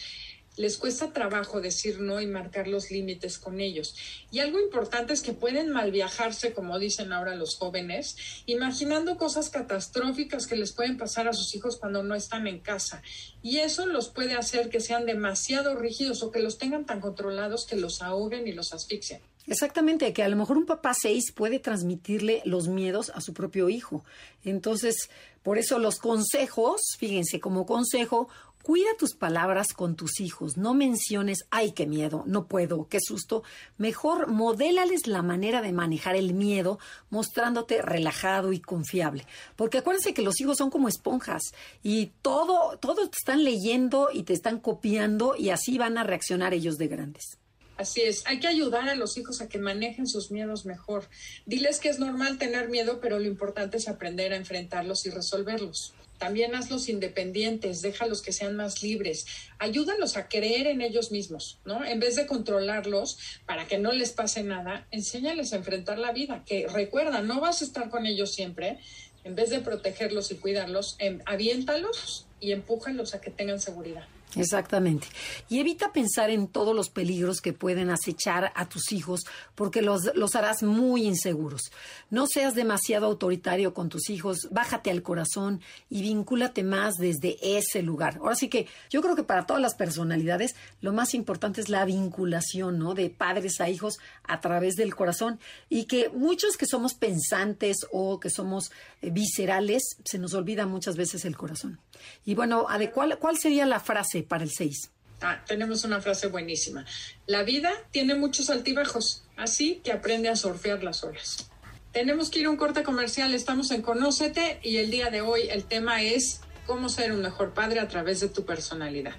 [0.56, 3.94] Les cuesta trabajo decir no y marcar los límites con ellos.
[4.30, 8.16] Y algo importante es que pueden malviajarse, como dicen ahora los jóvenes,
[8.46, 13.02] imaginando cosas catastróficas que les pueden pasar a sus hijos cuando no están en casa.
[13.42, 17.66] Y eso los puede hacer que sean demasiado rígidos o que los tengan tan controlados
[17.66, 19.20] que los ahoguen y los asfixien.
[19.48, 23.68] Exactamente, que a lo mejor un papá 6 puede transmitirle los miedos a su propio
[23.68, 24.04] hijo.
[24.42, 25.08] Entonces,
[25.44, 28.28] por eso los consejos, fíjense, como consejo,
[28.66, 30.56] cuida tus palabras con tus hijos.
[30.56, 33.44] No menciones, ay, qué miedo, no puedo, qué susto.
[33.78, 39.24] Mejor modélales la manera de manejar el miedo, mostrándote relajado y confiable.
[39.54, 44.24] Porque acuérdense que los hijos son como esponjas y todo, todo te están leyendo y
[44.24, 47.38] te están copiando y así van a reaccionar ellos de grandes.
[47.76, 51.08] Así es, hay que ayudar a los hijos a que manejen sus miedos mejor.
[51.44, 55.94] Diles que es normal tener miedo, pero lo importante es aprender a enfrentarlos y resolverlos.
[56.18, 59.26] También hazlos independientes, déjalos que sean más libres,
[59.58, 61.84] ayúdalos a creer en ellos mismos, ¿no?
[61.84, 66.42] En vez de controlarlos para que no les pase nada, enséñales a enfrentar la vida,
[66.46, 68.78] que recuerda, no vas a estar con ellos siempre,
[69.24, 74.06] en vez de protegerlos y cuidarlos, em, aviéntalos y empújalos a que tengan seguridad.
[74.34, 75.06] Exactamente.
[75.48, 79.22] Y evita pensar en todos los peligros que pueden acechar a tus hijos
[79.54, 81.70] porque los, los harás muy inseguros.
[82.10, 87.82] No seas demasiado autoritario con tus hijos, bájate al corazón y vincúlate más desde ese
[87.82, 88.18] lugar.
[88.20, 91.84] Ahora sí que yo creo que para todas las personalidades lo más importante es la
[91.84, 92.94] vinculación, ¿no?
[92.94, 98.20] De padres a hijos a través del corazón y que muchos que somos pensantes o
[98.20, 101.80] que somos eh, viscerales, se nos olvida muchas veces el corazón.
[102.24, 104.90] Y bueno, ¿cuál, cuál sería la frase para el 6?
[105.20, 106.84] Ah, tenemos una frase buenísima.
[107.26, 111.50] La vida tiene muchos altibajos, así que aprende a surfear las olas.
[111.92, 115.48] Tenemos que ir a un corte comercial, estamos en Conócete y el día de hoy
[115.48, 119.14] el tema es cómo ser un mejor padre a través de tu personalidad.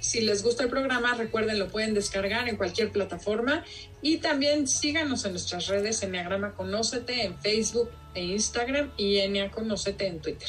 [0.00, 3.64] Si les gusta el programa, recuerden, lo pueden descargar en cualquier plataforma
[4.00, 10.06] y también síganos en nuestras redes Enneagrama Conócete en Facebook e Instagram y Ennea Conócete
[10.06, 10.48] en Twitter.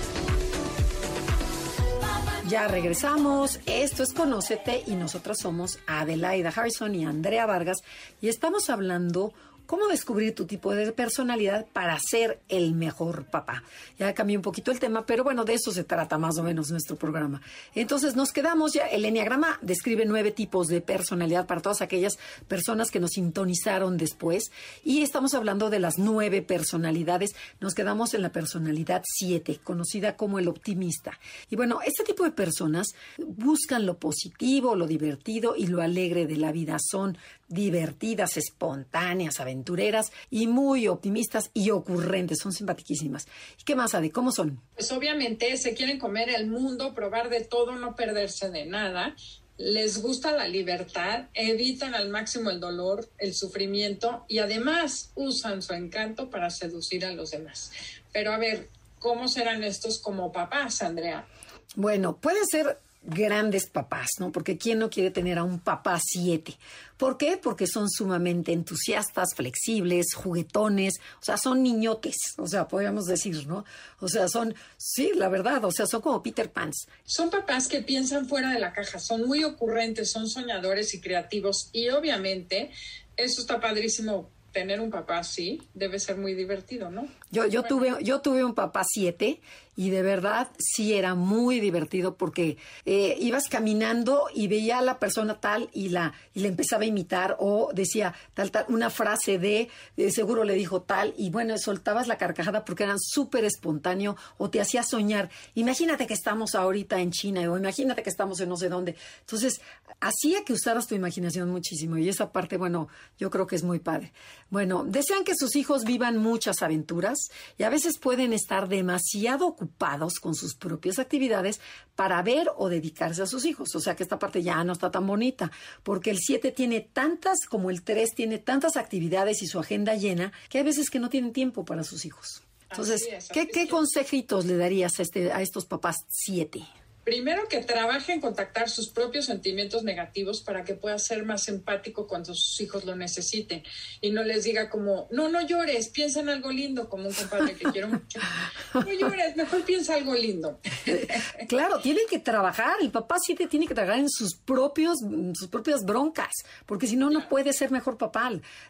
[2.51, 3.61] Ya regresamos.
[3.65, 7.77] Esto es Conócete y nosotras somos Adelaida Harrison y Andrea Vargas
[8.19, 9.31] y estamos hablando
[9.65, 13.63] cómo descubrir tu tipo de personalidad para ser el mejor papá.
[13.97, 16.71] Ya cambié un poquito el tema, pero bueno, de eso se trata más o menos
[16.71, 17.41] nuestro programa.
[17.75, 22.91] Entonces nos quedamos ya, el Enneagrama describe nueve tipos de personalidad para todas aquellas personas
[22.91, 24.51] que nos sintonizaron después
[24.83, 27.31] y estamos hablando de las nueve personalidades.
[27.59, 31.19] Nos quedamos en la personalidad siete, conocida como el optimista.
[31.49, 32.87] Y bueno, este tipo de personas
[33.17, 36.77] buscan lo positivo, lo divertido y lo alegre de la vida.
[36.79, 42.39] Son divertidas, espontáneas, aventureras y muy optimistas y ocurrentes.
[42.39, 43.27] Son simpaticísimas.
[43.59, 44.11] ¿Y qué más, Ade?
[44.11, 44.59] ¿Cómo son?
[44.75, 49.15] Pues obviamente se quieren comer el mundo, probar de todo, no perderse de nada.
[49.57, 55.73] Les gusta la libertad, evitan al máximo el dolor, el sufrimiento y además usan su
[55.73, 57.71] encanto para seducir a los demás.
[58.11, 61.27] Pero a ver, ¿cómo serán estos como papás, Andrea?
[61.75, 64.31] Bueno, pueden ser grandes papás, ¿no?
[64.31, 66.57] Porque ¿quién no quiere tener a un papá siete?
[66.97, 67.37] ¿Por qué?
[67.41, 73.65] Porque son sumamente entusiastas, flexibles, juguetones, o sea, son niñotes, o sea, podríamos decir, ¿no?
[73.99, 76.87] O sea, son, sí, la verdad, o sea, son como Peter Pans.
[77.03, 81.69] Son papás que piensan fuera de la caja, son muy ocurrentes, son soñadores y creativos
[81.73, 82.71] y obviamente
[83.17, 84.29] eso está padrísimo.
[84.51, 87.07] Tener un papá así debe ser muy divertido, ¿no?
[87.31, 89.39] Yo, yo, tuve, yo tuve un papá siete
[89.75, 94.99] y de verdad sí era muy divertido porque eh, ibas caminando y veía a la
[94.99, 99.37] persona tal y la, y le empezaba a imitar o decía tal, tal, una frase
[99.37, 104.17] de, de seguro le dijo tal y bueno, soltabas la carcajada porque eran súper espontáneo
[104.37, 105.29] o te hacía soñar.
[105.55, 108.95] Imagínate que estamos ahorita en China o imagínate que estamos en no sé dónde.
[109.21, 109.61] Entonces,
[109.99, 113.79] hacía que usaras tu imaginación muchísimo y esa parte, bueno, yo creo que es muy
[113.79, 114.11] padre.
[114.49, 117.17] Bueno, desean que sus hijos vivan muchas aventuras
[117.57, 121.59] y a veces pueden estar demasiado ocupados con sus propias actividades
[121.95, 123.75] para ver o dedicarse a sus hijos.
[123.75, 125.51] O sea que esta parte ya no está tan bonita,
[125.83, 130.31] porque el 7 tiene tantas, como el 3 tiene tantas actividades y su agenda llena,
[130.49, 132.41] que hay veces que no tienen tiempo para sus hijos.
[132.71, 136.65] Entonces, es, ¿qué, consejitos le darías a, este, a estos papás 7?
[137.03, 142.07] Primero que trabaje en contactar sus propios sentimientos negativos para que pueda ser más empático
[142.07, 143.63] cuando sus hijos lo necesiten
[144.01, 147.55] y no les diga como, no, no llores, piensa en algo lindo, como un compadre
[147.55, 148.19] que quiero mucho.
[148.73, 150.59] No llores, mejor piensa algo lindo.
[151.47, 154.99] Claro, tiene que trabajar, el papá siete tiene que trabajar en sus propios,
[155.33, 156.31] sus propias broncas,
[156.65, 158.21] porque si no, no puede ser mejor papá.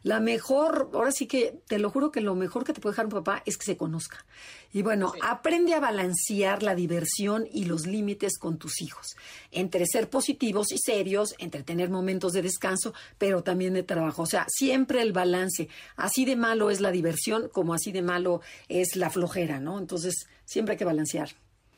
[0.04, 3.06] La mejor, ahora sí que te lo juro que lo mejor que te puede dejar
[3.06, 4.26] un papá es que se conozca.
[4.74, 9.16] Y bueno, aprende a balancear la diversión y los límites con tus hijos,
[9.52, 14.24] entre ser positivos y serios, entre tener momentos de descanso, pero también de trabajo.
[14.24, 15.68] O sea, siempre el balance.
[15.96, 19.78] Así de malo es la diversión como así de malo es la flojera, ¿no?
[19.78, 21.30] Entonces, siempre hay que balancear.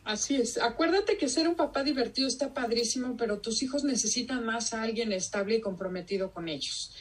[0.04, 0.58] Así es.
[0.58, 5.14] Acuérdate que ser un papá divertido está padrísimo, pero tus hijos necesitan más a alguien
[5.14, 6.94] estable y comprometido con ellos.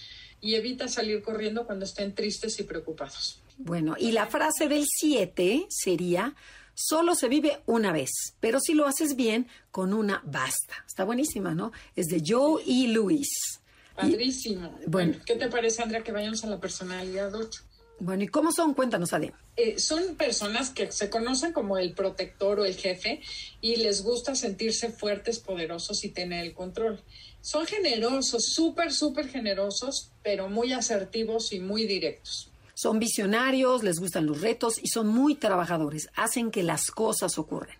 [0.43, 3.41] Y evita salir corriendo cuando estén tristes y preocupados.
[3.57, 6.35] Bueno, y la frase del 7 sería,
[6.75, 10.85] solo se vive una vez, pero si lo haces bien, con una basta.
[10.87, 11.73] Está buenísima, ¿no?
[11.97, 13.61] Es de Joe y Luis.
[13.95, 14.71] Padrísimo.
[14.87, 15.13] bueno.
[15.13, 17.63] Bueno, ¿qué te parece, Andrea, que vayamos a la personalidad 8?
[18.05, 18.75] Bueno, ¿y cómo son?
[18.75, 19.33] Cuéntanos, Ade.
[19.57, 23.21] Eh, son personas que se conocen como el protector o el jefe
[23.61, 27.01] y les gusta sentirse fuertes, poderosos y tener el control.
[27.43, 32.51] Son generosos, súper, súper generosos, pero muy asertivos y muy directos.
[32.75, 36.09] Son visionarios, les gustan los retos y son muy trabajadores.
[36.17, 37.77] Hacen que las cosas ocurran.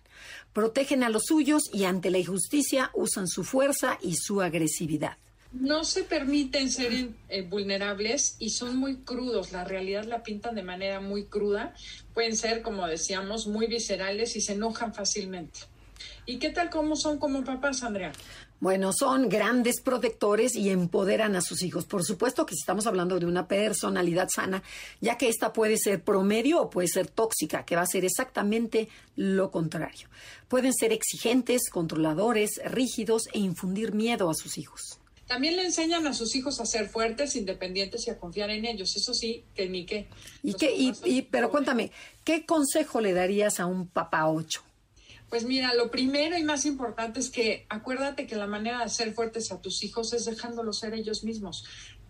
[0.53, 5.17] Protegen a los suyos y ante la injusticia usan su fuerza y su agresividad.
[5.53, 9.51] No se permiten ser eh, vulnerables y son muy crudos.
[9.51, 11.75] La realidad la pintan de manera muy cruda.
[12.13, 15.61] Pueden ser, como decíamos, muy viscerales y se enojan fácilmente.
[16.25, 18.11] ¿Y qué tal cómo son como papás, Andrea?
[18.59, 21.85] Bueno, son grandes protectores y empoderan a sus hijos.
[21.85, 24.63] Por supuesto que si estamos hablando de una personalidad sana,
[25.01, 28.87] ya que esta puede ser promedio o puede ser tóxica, que va a ser exactamente
[29.17, 30.07] lo contrario.
[30.47, 34.99] Pueden ser exigentes, controladores, rígidos e infundir miedo a sus hijos.
[35.27, 38.95] También le enseñan a sus hijos a ser fuertes, independientes y a confiar en ellos.
[38.95, 40.07] Eso sí, que ni qué.
[40.43, 41.91] ¿Y qué, y, y- pero cuéntame,
[42.23, 44.61] ¿qué consejo le darías a un papá ocho?
[45.29, 49.13] Pues mira, lo primero y más importante es que acuérdate que la manera de ser
[49.13, 51.65] fuertes a tus hijos es dejándolos ser ellos mismos.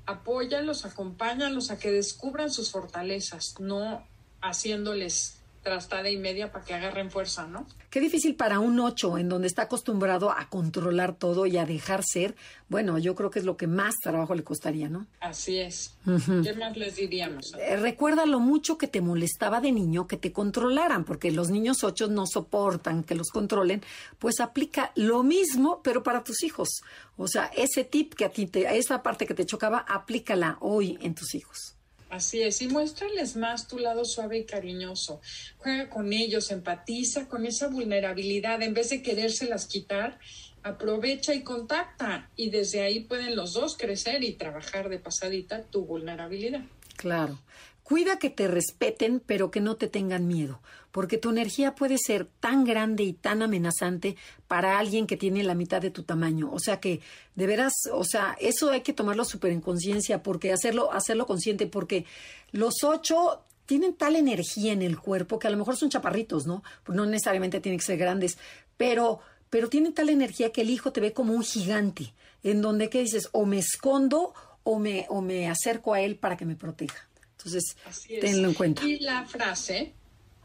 [0.05, 4.05] Apóyalos, acompáñalos a que descubran sus fortalezas, no
[4.41, 7.65] haciéndoles trastada y media para que agarren fuerza, ¿no?
[7.89, 12.03] Qué difícil para un 8 en donde está acostumbrado a controlar todo y a dejar
[12.03, 12.35] ser.
[12.67, 15.07] Bueno, yo creo que es lo que más trabajo le costaría, ¿no?
[15.21, 15.95] Así es.
[16.43, 17.53] ¿Qué más les diríamos?
[17.59, 21.83] Eh, recuerda lo mucho que te molestaba de niño que te controlaran, porque los niños
[21.83, 23.81] 8 no soportan que los controlen,
[24.19, 26.81] pues aplica lo mismo, pero para tus hijos.
[27.15, 30.97] O sea, ese tip que a ti, te, esa parte que te chocaba, aplícala hoy
[31.01, 31.75] en tus hijos.
[32.13, 35.19] Así es, y muéstrales más tu lado suave y cariñoso.
[35.57, 38.61] Juega con ellos, empatiza con esa vulnerabilidad.
[38.61, 40.19] En vez de querérselas quitar,
[40.61, 42.29] aprovecha y contacta.
[42.35, 46.61] Y desde ahí pueden los dos crecer y trabajar de pasadita tu vulnerabilidad.
[46.97, 47.39] Claro.
[47.81, 50.61] Cuida que te respeten, pero que no te tengan miedo,
[50.93, 54.15] porque tu energía puede ser tan grande y tan amenazante
[54.47, 56.51] para alguien que tiene la mitad de tu tamaño.
[56.53, 57.01] O sea que,
[57.33, 61.65] de veras, o sea, eso hay que tomarlo súper en conciencia, porque hacerlo, hacerlo consciente,
[61.65, 62.05] porque
[62.51, 66.61] los ocho tienen tal energía en el cuerpo que a lo mejor son chaparritos, ¿no?
[66.83, 68.37] Pues no necesariamente tienen que ser grandes,
[68.77, 69.19] pero,
[69.49, 72.13] pero tienen tal energía que el hijo te ve como un gigante,
[72.43, 73.29] en donde, ¿qué dices?
[73.31, 77.09] O me escondo o me, o me acerco a él para que me proteja.
[77.31, 77.75] Entonces,
[78.21, 78.85] tenlo en cuenta.
[78.85, 79.95] Y la frase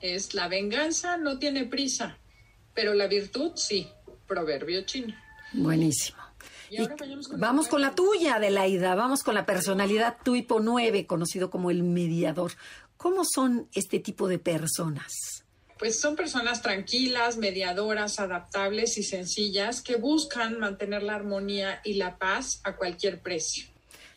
[0.00, 2.18] es, la venganza no tiene prisa,
[2.74, 3.88] pero la virtud sí.
[4.26, 5.14] Proverbio chino.
[5.54, 6.18] Buenísimo.
[6.70, 8.94] Y ahora con vamos la con la tuya, Adelaida.
[8.94, 12.52] Vamos con la personalidad Tuipo 9, conocido como el mediador.
[12.98, 15.44] ¿Cómo son este tipo de personas?
[15.78, 22.18] Pues son personas tranquilas, mediadoras, adaptables y sencillas que buscan mantener la armonía y la
[22.18, 23.66] paz a cualquier precio.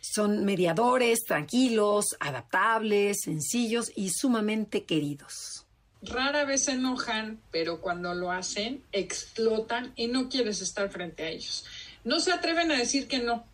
[0.01, 5.67] Son mediadores, tranquilos, adaptables, sencillos y sumamente queridos.
[6.01, 11.29] Rara vez se enojan, pero cuando lo hacen, explotan y no quieres estar frente a
[11.29, 11.65] ellos.
[12.03, 13.45] No se atreven a decir que no.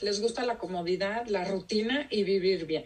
[0.00, 2.84] Les gusta la comodidad, la rutina y vivir bien.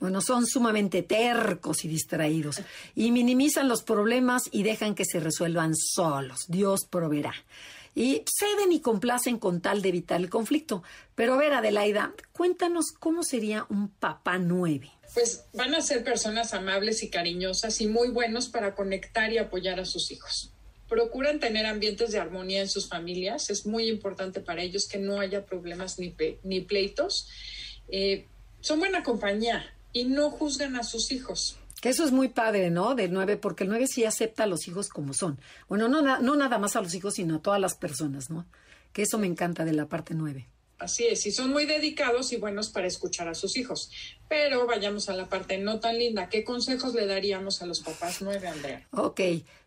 [0.00, 2.60] Bueno, son sumamente tercos y distraídos
[2.94, 6.44] y minimizan los problemas y dejan que se resuelvan solos.
[6.46, 7.34] Dios proveerá.
[7.94, 10.82] Y ceden y complacen con tal de evitar el conflicto.
[11.14, 14.90] Pero a ver, Adelaida, cuéntanos cómo sería un papá nueve.
[15.14, 19.80] Pues van a ser personas amables y cariñosas y muy buenos para conectar y apoyar
[19.80, 20.52] a sus hijos.
[20.88, 23.50] Procuran tener ambientes de armonía en sus familias.
[23.50, 27.28] Es muy importante para ellos que no haya problemas ni, pe- ni pleitos.
[27.88, 28.26] Eh,
[28.60, 31.56] son buena compañía y no juzgan a sus hijos.
[31.80, 32.94] Que eso es muy padre, ¿no?
[32.94, 35.38] Del 9, porque el 9 sí acepta a los hijos como son.
[35.68, 38.46] Bueno, no, no nada más a los hijos, sino a todas las personas, ¿no?
[38.92, 40.48] Que eso me encanta de la parte 9.
[40.78, 43.90] Así es, y son muy dedicados y buenos para escuchar a sus hijos.
[44.28, 46.28] Pero vayamos a la parte no tan linda.
[46.28, 48.86] ¿Qué consejos le daríamos a los papás nueve, Andrea?
[48.92, 49.20] Ok,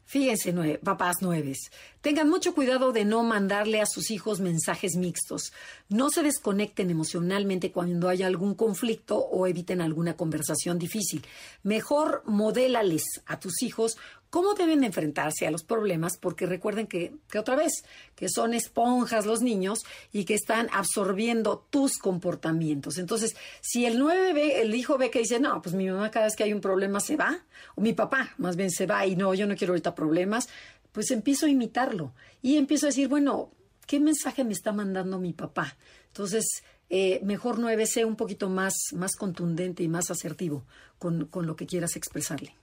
[0.06, 1.70] fíjense, nue- papás nueves.
[2.00, 5.52] Tengan mucho cuidado de no mandarle a sus hijos mensajes mixtos.
[5.90, 11.26] No se desconecten emocionalmente cuando haya algún conflicto o eviten alguna conversación difícil.
[11.64, 13.98] Mejor modélales a tus hijos
[14.32, 17.84] cómo deben enfrentarse a los problemas, porque recuerden que, que otra vez,
[18.16, 19.80] que son esponjas los niños
[20.12, 22.98] y que están absorbiendo tus comportamientos.
[22.98, 26.26] Entonces, si el nueve ve, el hijo ve que dice, no, pues mi mamá cada
[26.26, 27.44] vez que hay un problema se va,
[27.76, 30.48] o mi papá más bien se va y no, yo no quiero ahorita problemas,
[30.94, 33.52] pues empiezo a imitarlo y empiezo a decir, bueno,
[33.86, 35.76] ¿qué mensaje me está mandando mi papá?
[36.08, 36.46] Entonces,
[36.90, 40.64] eh, mejor nueve sea un poquito más, más contundente y más asertivo
[41.00, 42.56] con, con lo que quieras expresarle.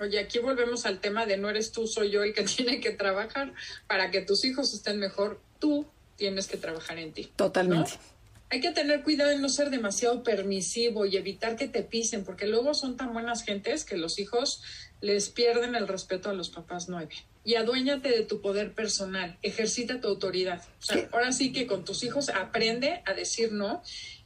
[0.00, 2.90] Oye, aquí volvemos al tema de no eres tú, soy yo el que tiene que
[2.90, 3.52] trabajar.
[3.86, 5.86] Para que tus hijos estén mejor, tú
[6.16, 7.30] tienes que trabajar en ti.
[7.36, 7.92] Totalmente.
[7.92, 8.14] ¿no?
[8.50, 12.46] Hay que tener cuidado en no ser demasiado permisivo y evitar que te pisen, porque
[12.46, 14.62] luego son tan buenas gentes que los hijos
[15.00, 17.14] les pierden el respeto a los papás nueve.
[17.44, 20.62] Y aduéñate de tu poder personal, ejercita tu autoridad.
[20.80, 23.82] O sea, ahora sí que con tus hijos aprende a decir no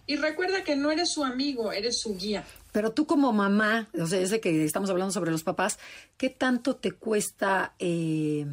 [0.06, 2.44] y recuerda que no eres su amigo, eres su guía.
[2.78, 5.80] Pero tú como mamá, o sea, ese que estamos hablando sobre los papás,
[6.16, 8.46] ¿qué tanto te cuesta eh,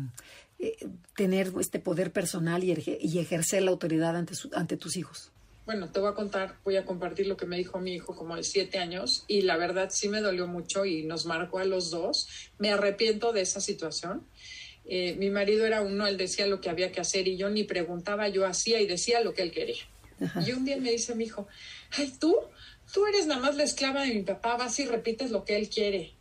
[0.57, 2.71] eh, tener este poder personal y,
[3.19, 5.31] ejercer la autoridad ante, su- ante tus hijos?
[5.67, 8.35] Bueno, te voy a contar, voy a compartir lo que me dijo mi hijo como
[8.35, 11.91] de siete años y la verdad sí me dolió mucho y nos marcó a los
[11.91, 12.27] dos.
[12.57, 14.25] Me arrepiento de esa situación.
[14.85, 17.63] Eh, mi marido era uno, él decía lo que había que hacer y yo ni
[17.63, 19.83] preguntaba, yo hacía y decía lo que él quería.
[20.47, 21.47] Y un día me dice mi hijo,
[21.91, 22.35] ay, tú,
[22.93, 25.69] tú eres nada más la esclava de mi papá, vas y repites lo que él
[25.69, 26.13] quiere.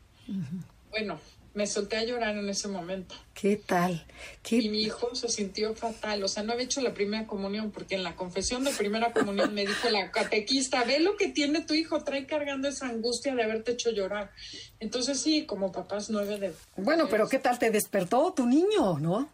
[0.91, 1.21] Bueno,
[1.55, 3.15] me solté a llorar en ese momento.
[3.35, 4.05] ¿Qué tal?
[4.43, 7.71] ¿Qué- Y mi hijo se sintió fatal, o sea, no había hecho la primera comunión,
[7.71, 11.61] porque en la confesión de primera comunión me dijo la catequista, ve lo que tiene
[11.61, 14.33] tu hijo, trae cargando esa angustia de haberte hecho llorar.
[14.81, 16.55] Entonces sí, como papás nueve de...
[16.77, 19.29] Bueno, pero ¿qué tal te despertó tu niño, no?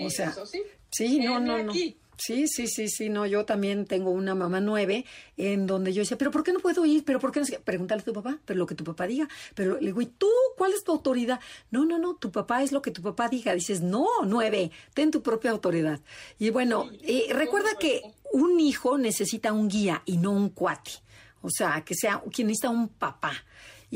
[0.00, 0.62] O sea, Eso sí.
[0.90, 1.70] sí, no, Heme no, no.
[1.72, 1.96] aquí.
[2.16, 5.04] Sí, sí, sí, sí, no, yo también tengo una mamá nueve
[5.36, 7.04] en donde yo decía, pero ¿por qué no puedo ir?
[7.04, 7.46] ¿Pero por qué no?
[7.46, 7.58] sé qué?".
[7.60, 9.28] Pregúntale a tu papá, pero lo que tu papá diga.
[9.54, 11.40] Pero le digo, ¿y tú cuál es tu autoridad?
[11.70, 13.54] No, no, no, tu papá es lo que tu papá diga.
[13.54, 16.00] Dices, no, nueve, ten tu propia autoridad.
[16.38, 18.02] Y bueno, eh, recuerda que
[18.32, 20.92] un hijo necesita un guía y no un cuate.
[21.42, 23.32] O sea, que sea quien necesita un papá.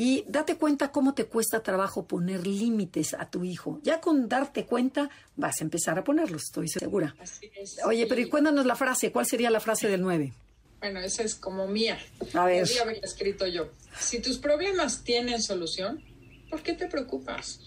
[0.00, 3.80] Y date cuenta cómo te cuesta trabajo poner límites a tu hijo.
[3.82, 7.16] Ya con darte cuenta vas a empezar a ponerlos, estoy segura.
[7.18, 7.78] Así es.
[7.84, 9.10] Oye, pero y cuéntanos la frase.
[9.10, 10.32] ¿Cuál sería la frase del 9?
[10.78, 11.98] Bueno, esa es como mía.
[12.32, 12.60] A ver.
[12.60, 13.72] Podría haberla escrito yo.
[13.98, 16.00] Si tus problemas tienen solución,
[16.48, 17.58] ¿por qué te preocupas?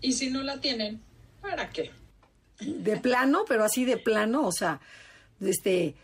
[0.00, 1.00] Y si no la tienen,
[1.40, 1.92] ¿para qué?
[2.58, 4.80] De plano, pero así de plano, o sea,
[5.40, 5.94] este,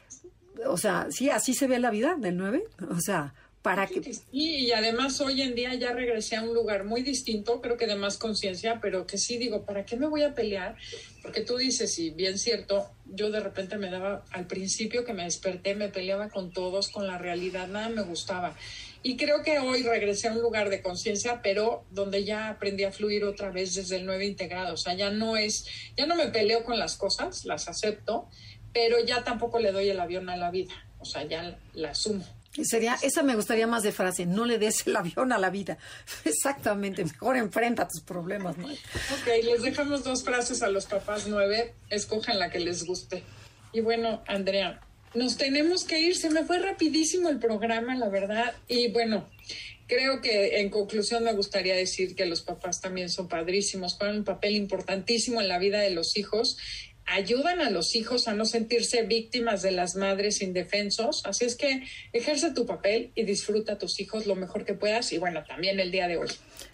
[0.65, 2.63] o sea, sí, así se ve la vida del 9.
[2.89, 4.03] O sea, para que...
[4.03, 7.87] Sí, y además hoy en día ya regresé a un lugar muy distinto, creo que
[7.87, 10.77] de más conciencia, pero que sí digo, ¿para qué me voy a pelear?
[11.23, 15.23] Porque tú dices, y bien cierto, yo de repente me daba, al principio que me
[15.25, 18.57] desperté, me peleaba con todos, con la realidad, nada me gustaba.
[19.05, 22.93] Y creo que hoy regresé a un lugar de conciencia, pero donde ya aprendí a
[22.93, 24.75] fluir otra vez desde el 9 integrado.
[24.75, 28.29] O sea, ya no es, ya no me peleo con las cosas, las acepto,
[28.73, 30.75] pero ya tampoco le doy el avión a la vida.
[30.99, 32.25] O sea, ya la asumo.
[32.65, 35.79] Sería, esa me gustaría más de frase, no le des el avión a la vida.
[36.25, 38.69] Exactamente, mejor enfrenta tus problemas, ¿no?
[38.69, 41.75] Ok, les dejamos dos frases a los papás nueve.
[41.89, 43.23] Escojan la que les guste.
[43.73, 44.81] Y bueno, Andrea,
[45.15, 46.17] nos tenemos que ir.
[46.17, 48.55] Se me fue rapidísimo el programa, la verdad.
[48.69, 49.29] Y bueno,
[49.87, 54.25] creo que en conclusión me gustaría decir que los papás también son padrísimos, juegan un
[54.25, 56.59] papel importantísimo en la vida de los hijos.
[57.07, 61.23] Ayudan a los hijos a no sentirse víctimas de las madres indefensos.
[61.25, 61.83] Así es que
[62.13, 65.13] ejerce tu papel y disfruta a tus hijos lo mejor que puedas.
[65.13, 66.29] Y bueno, también el día de hoy.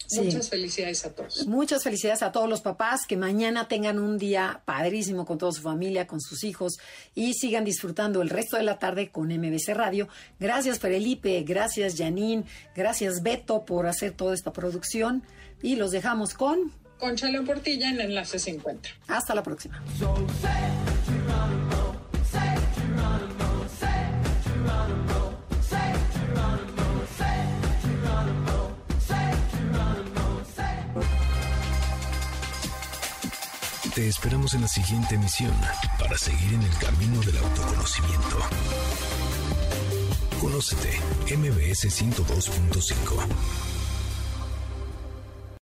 [0.07, 0.21] Sí.
[0.21, 1.45] Muchas felicidades a todos.
[1.45, 5.61] Muchas felicidades a todos los papás, que mañana tengan un día padrísimo con toda su
[5.61, 6.79] familia, con sus hijos
[7.13, 10.07] y sigan disfrutando el resto de la tarde con MBC Radio.
[10.39, 15.23] Gracias Felipe, gracias Janine, gracias Beto por hacer toda esta producción
[15.61, 16.71] y los dejamos con...
[16.99, 18.89] Concha León Portilla en Enlace 50.
[19.07, 19.81] Hasta la próxima.
[33.95, 35.51] Te esperamos en la siguiente emisión
[35.99, 38.37] para seguir en el camino del autoconocimiento.
[40.39, 40.99] Conócete,
[41.35, 43.78] MBS 102.5.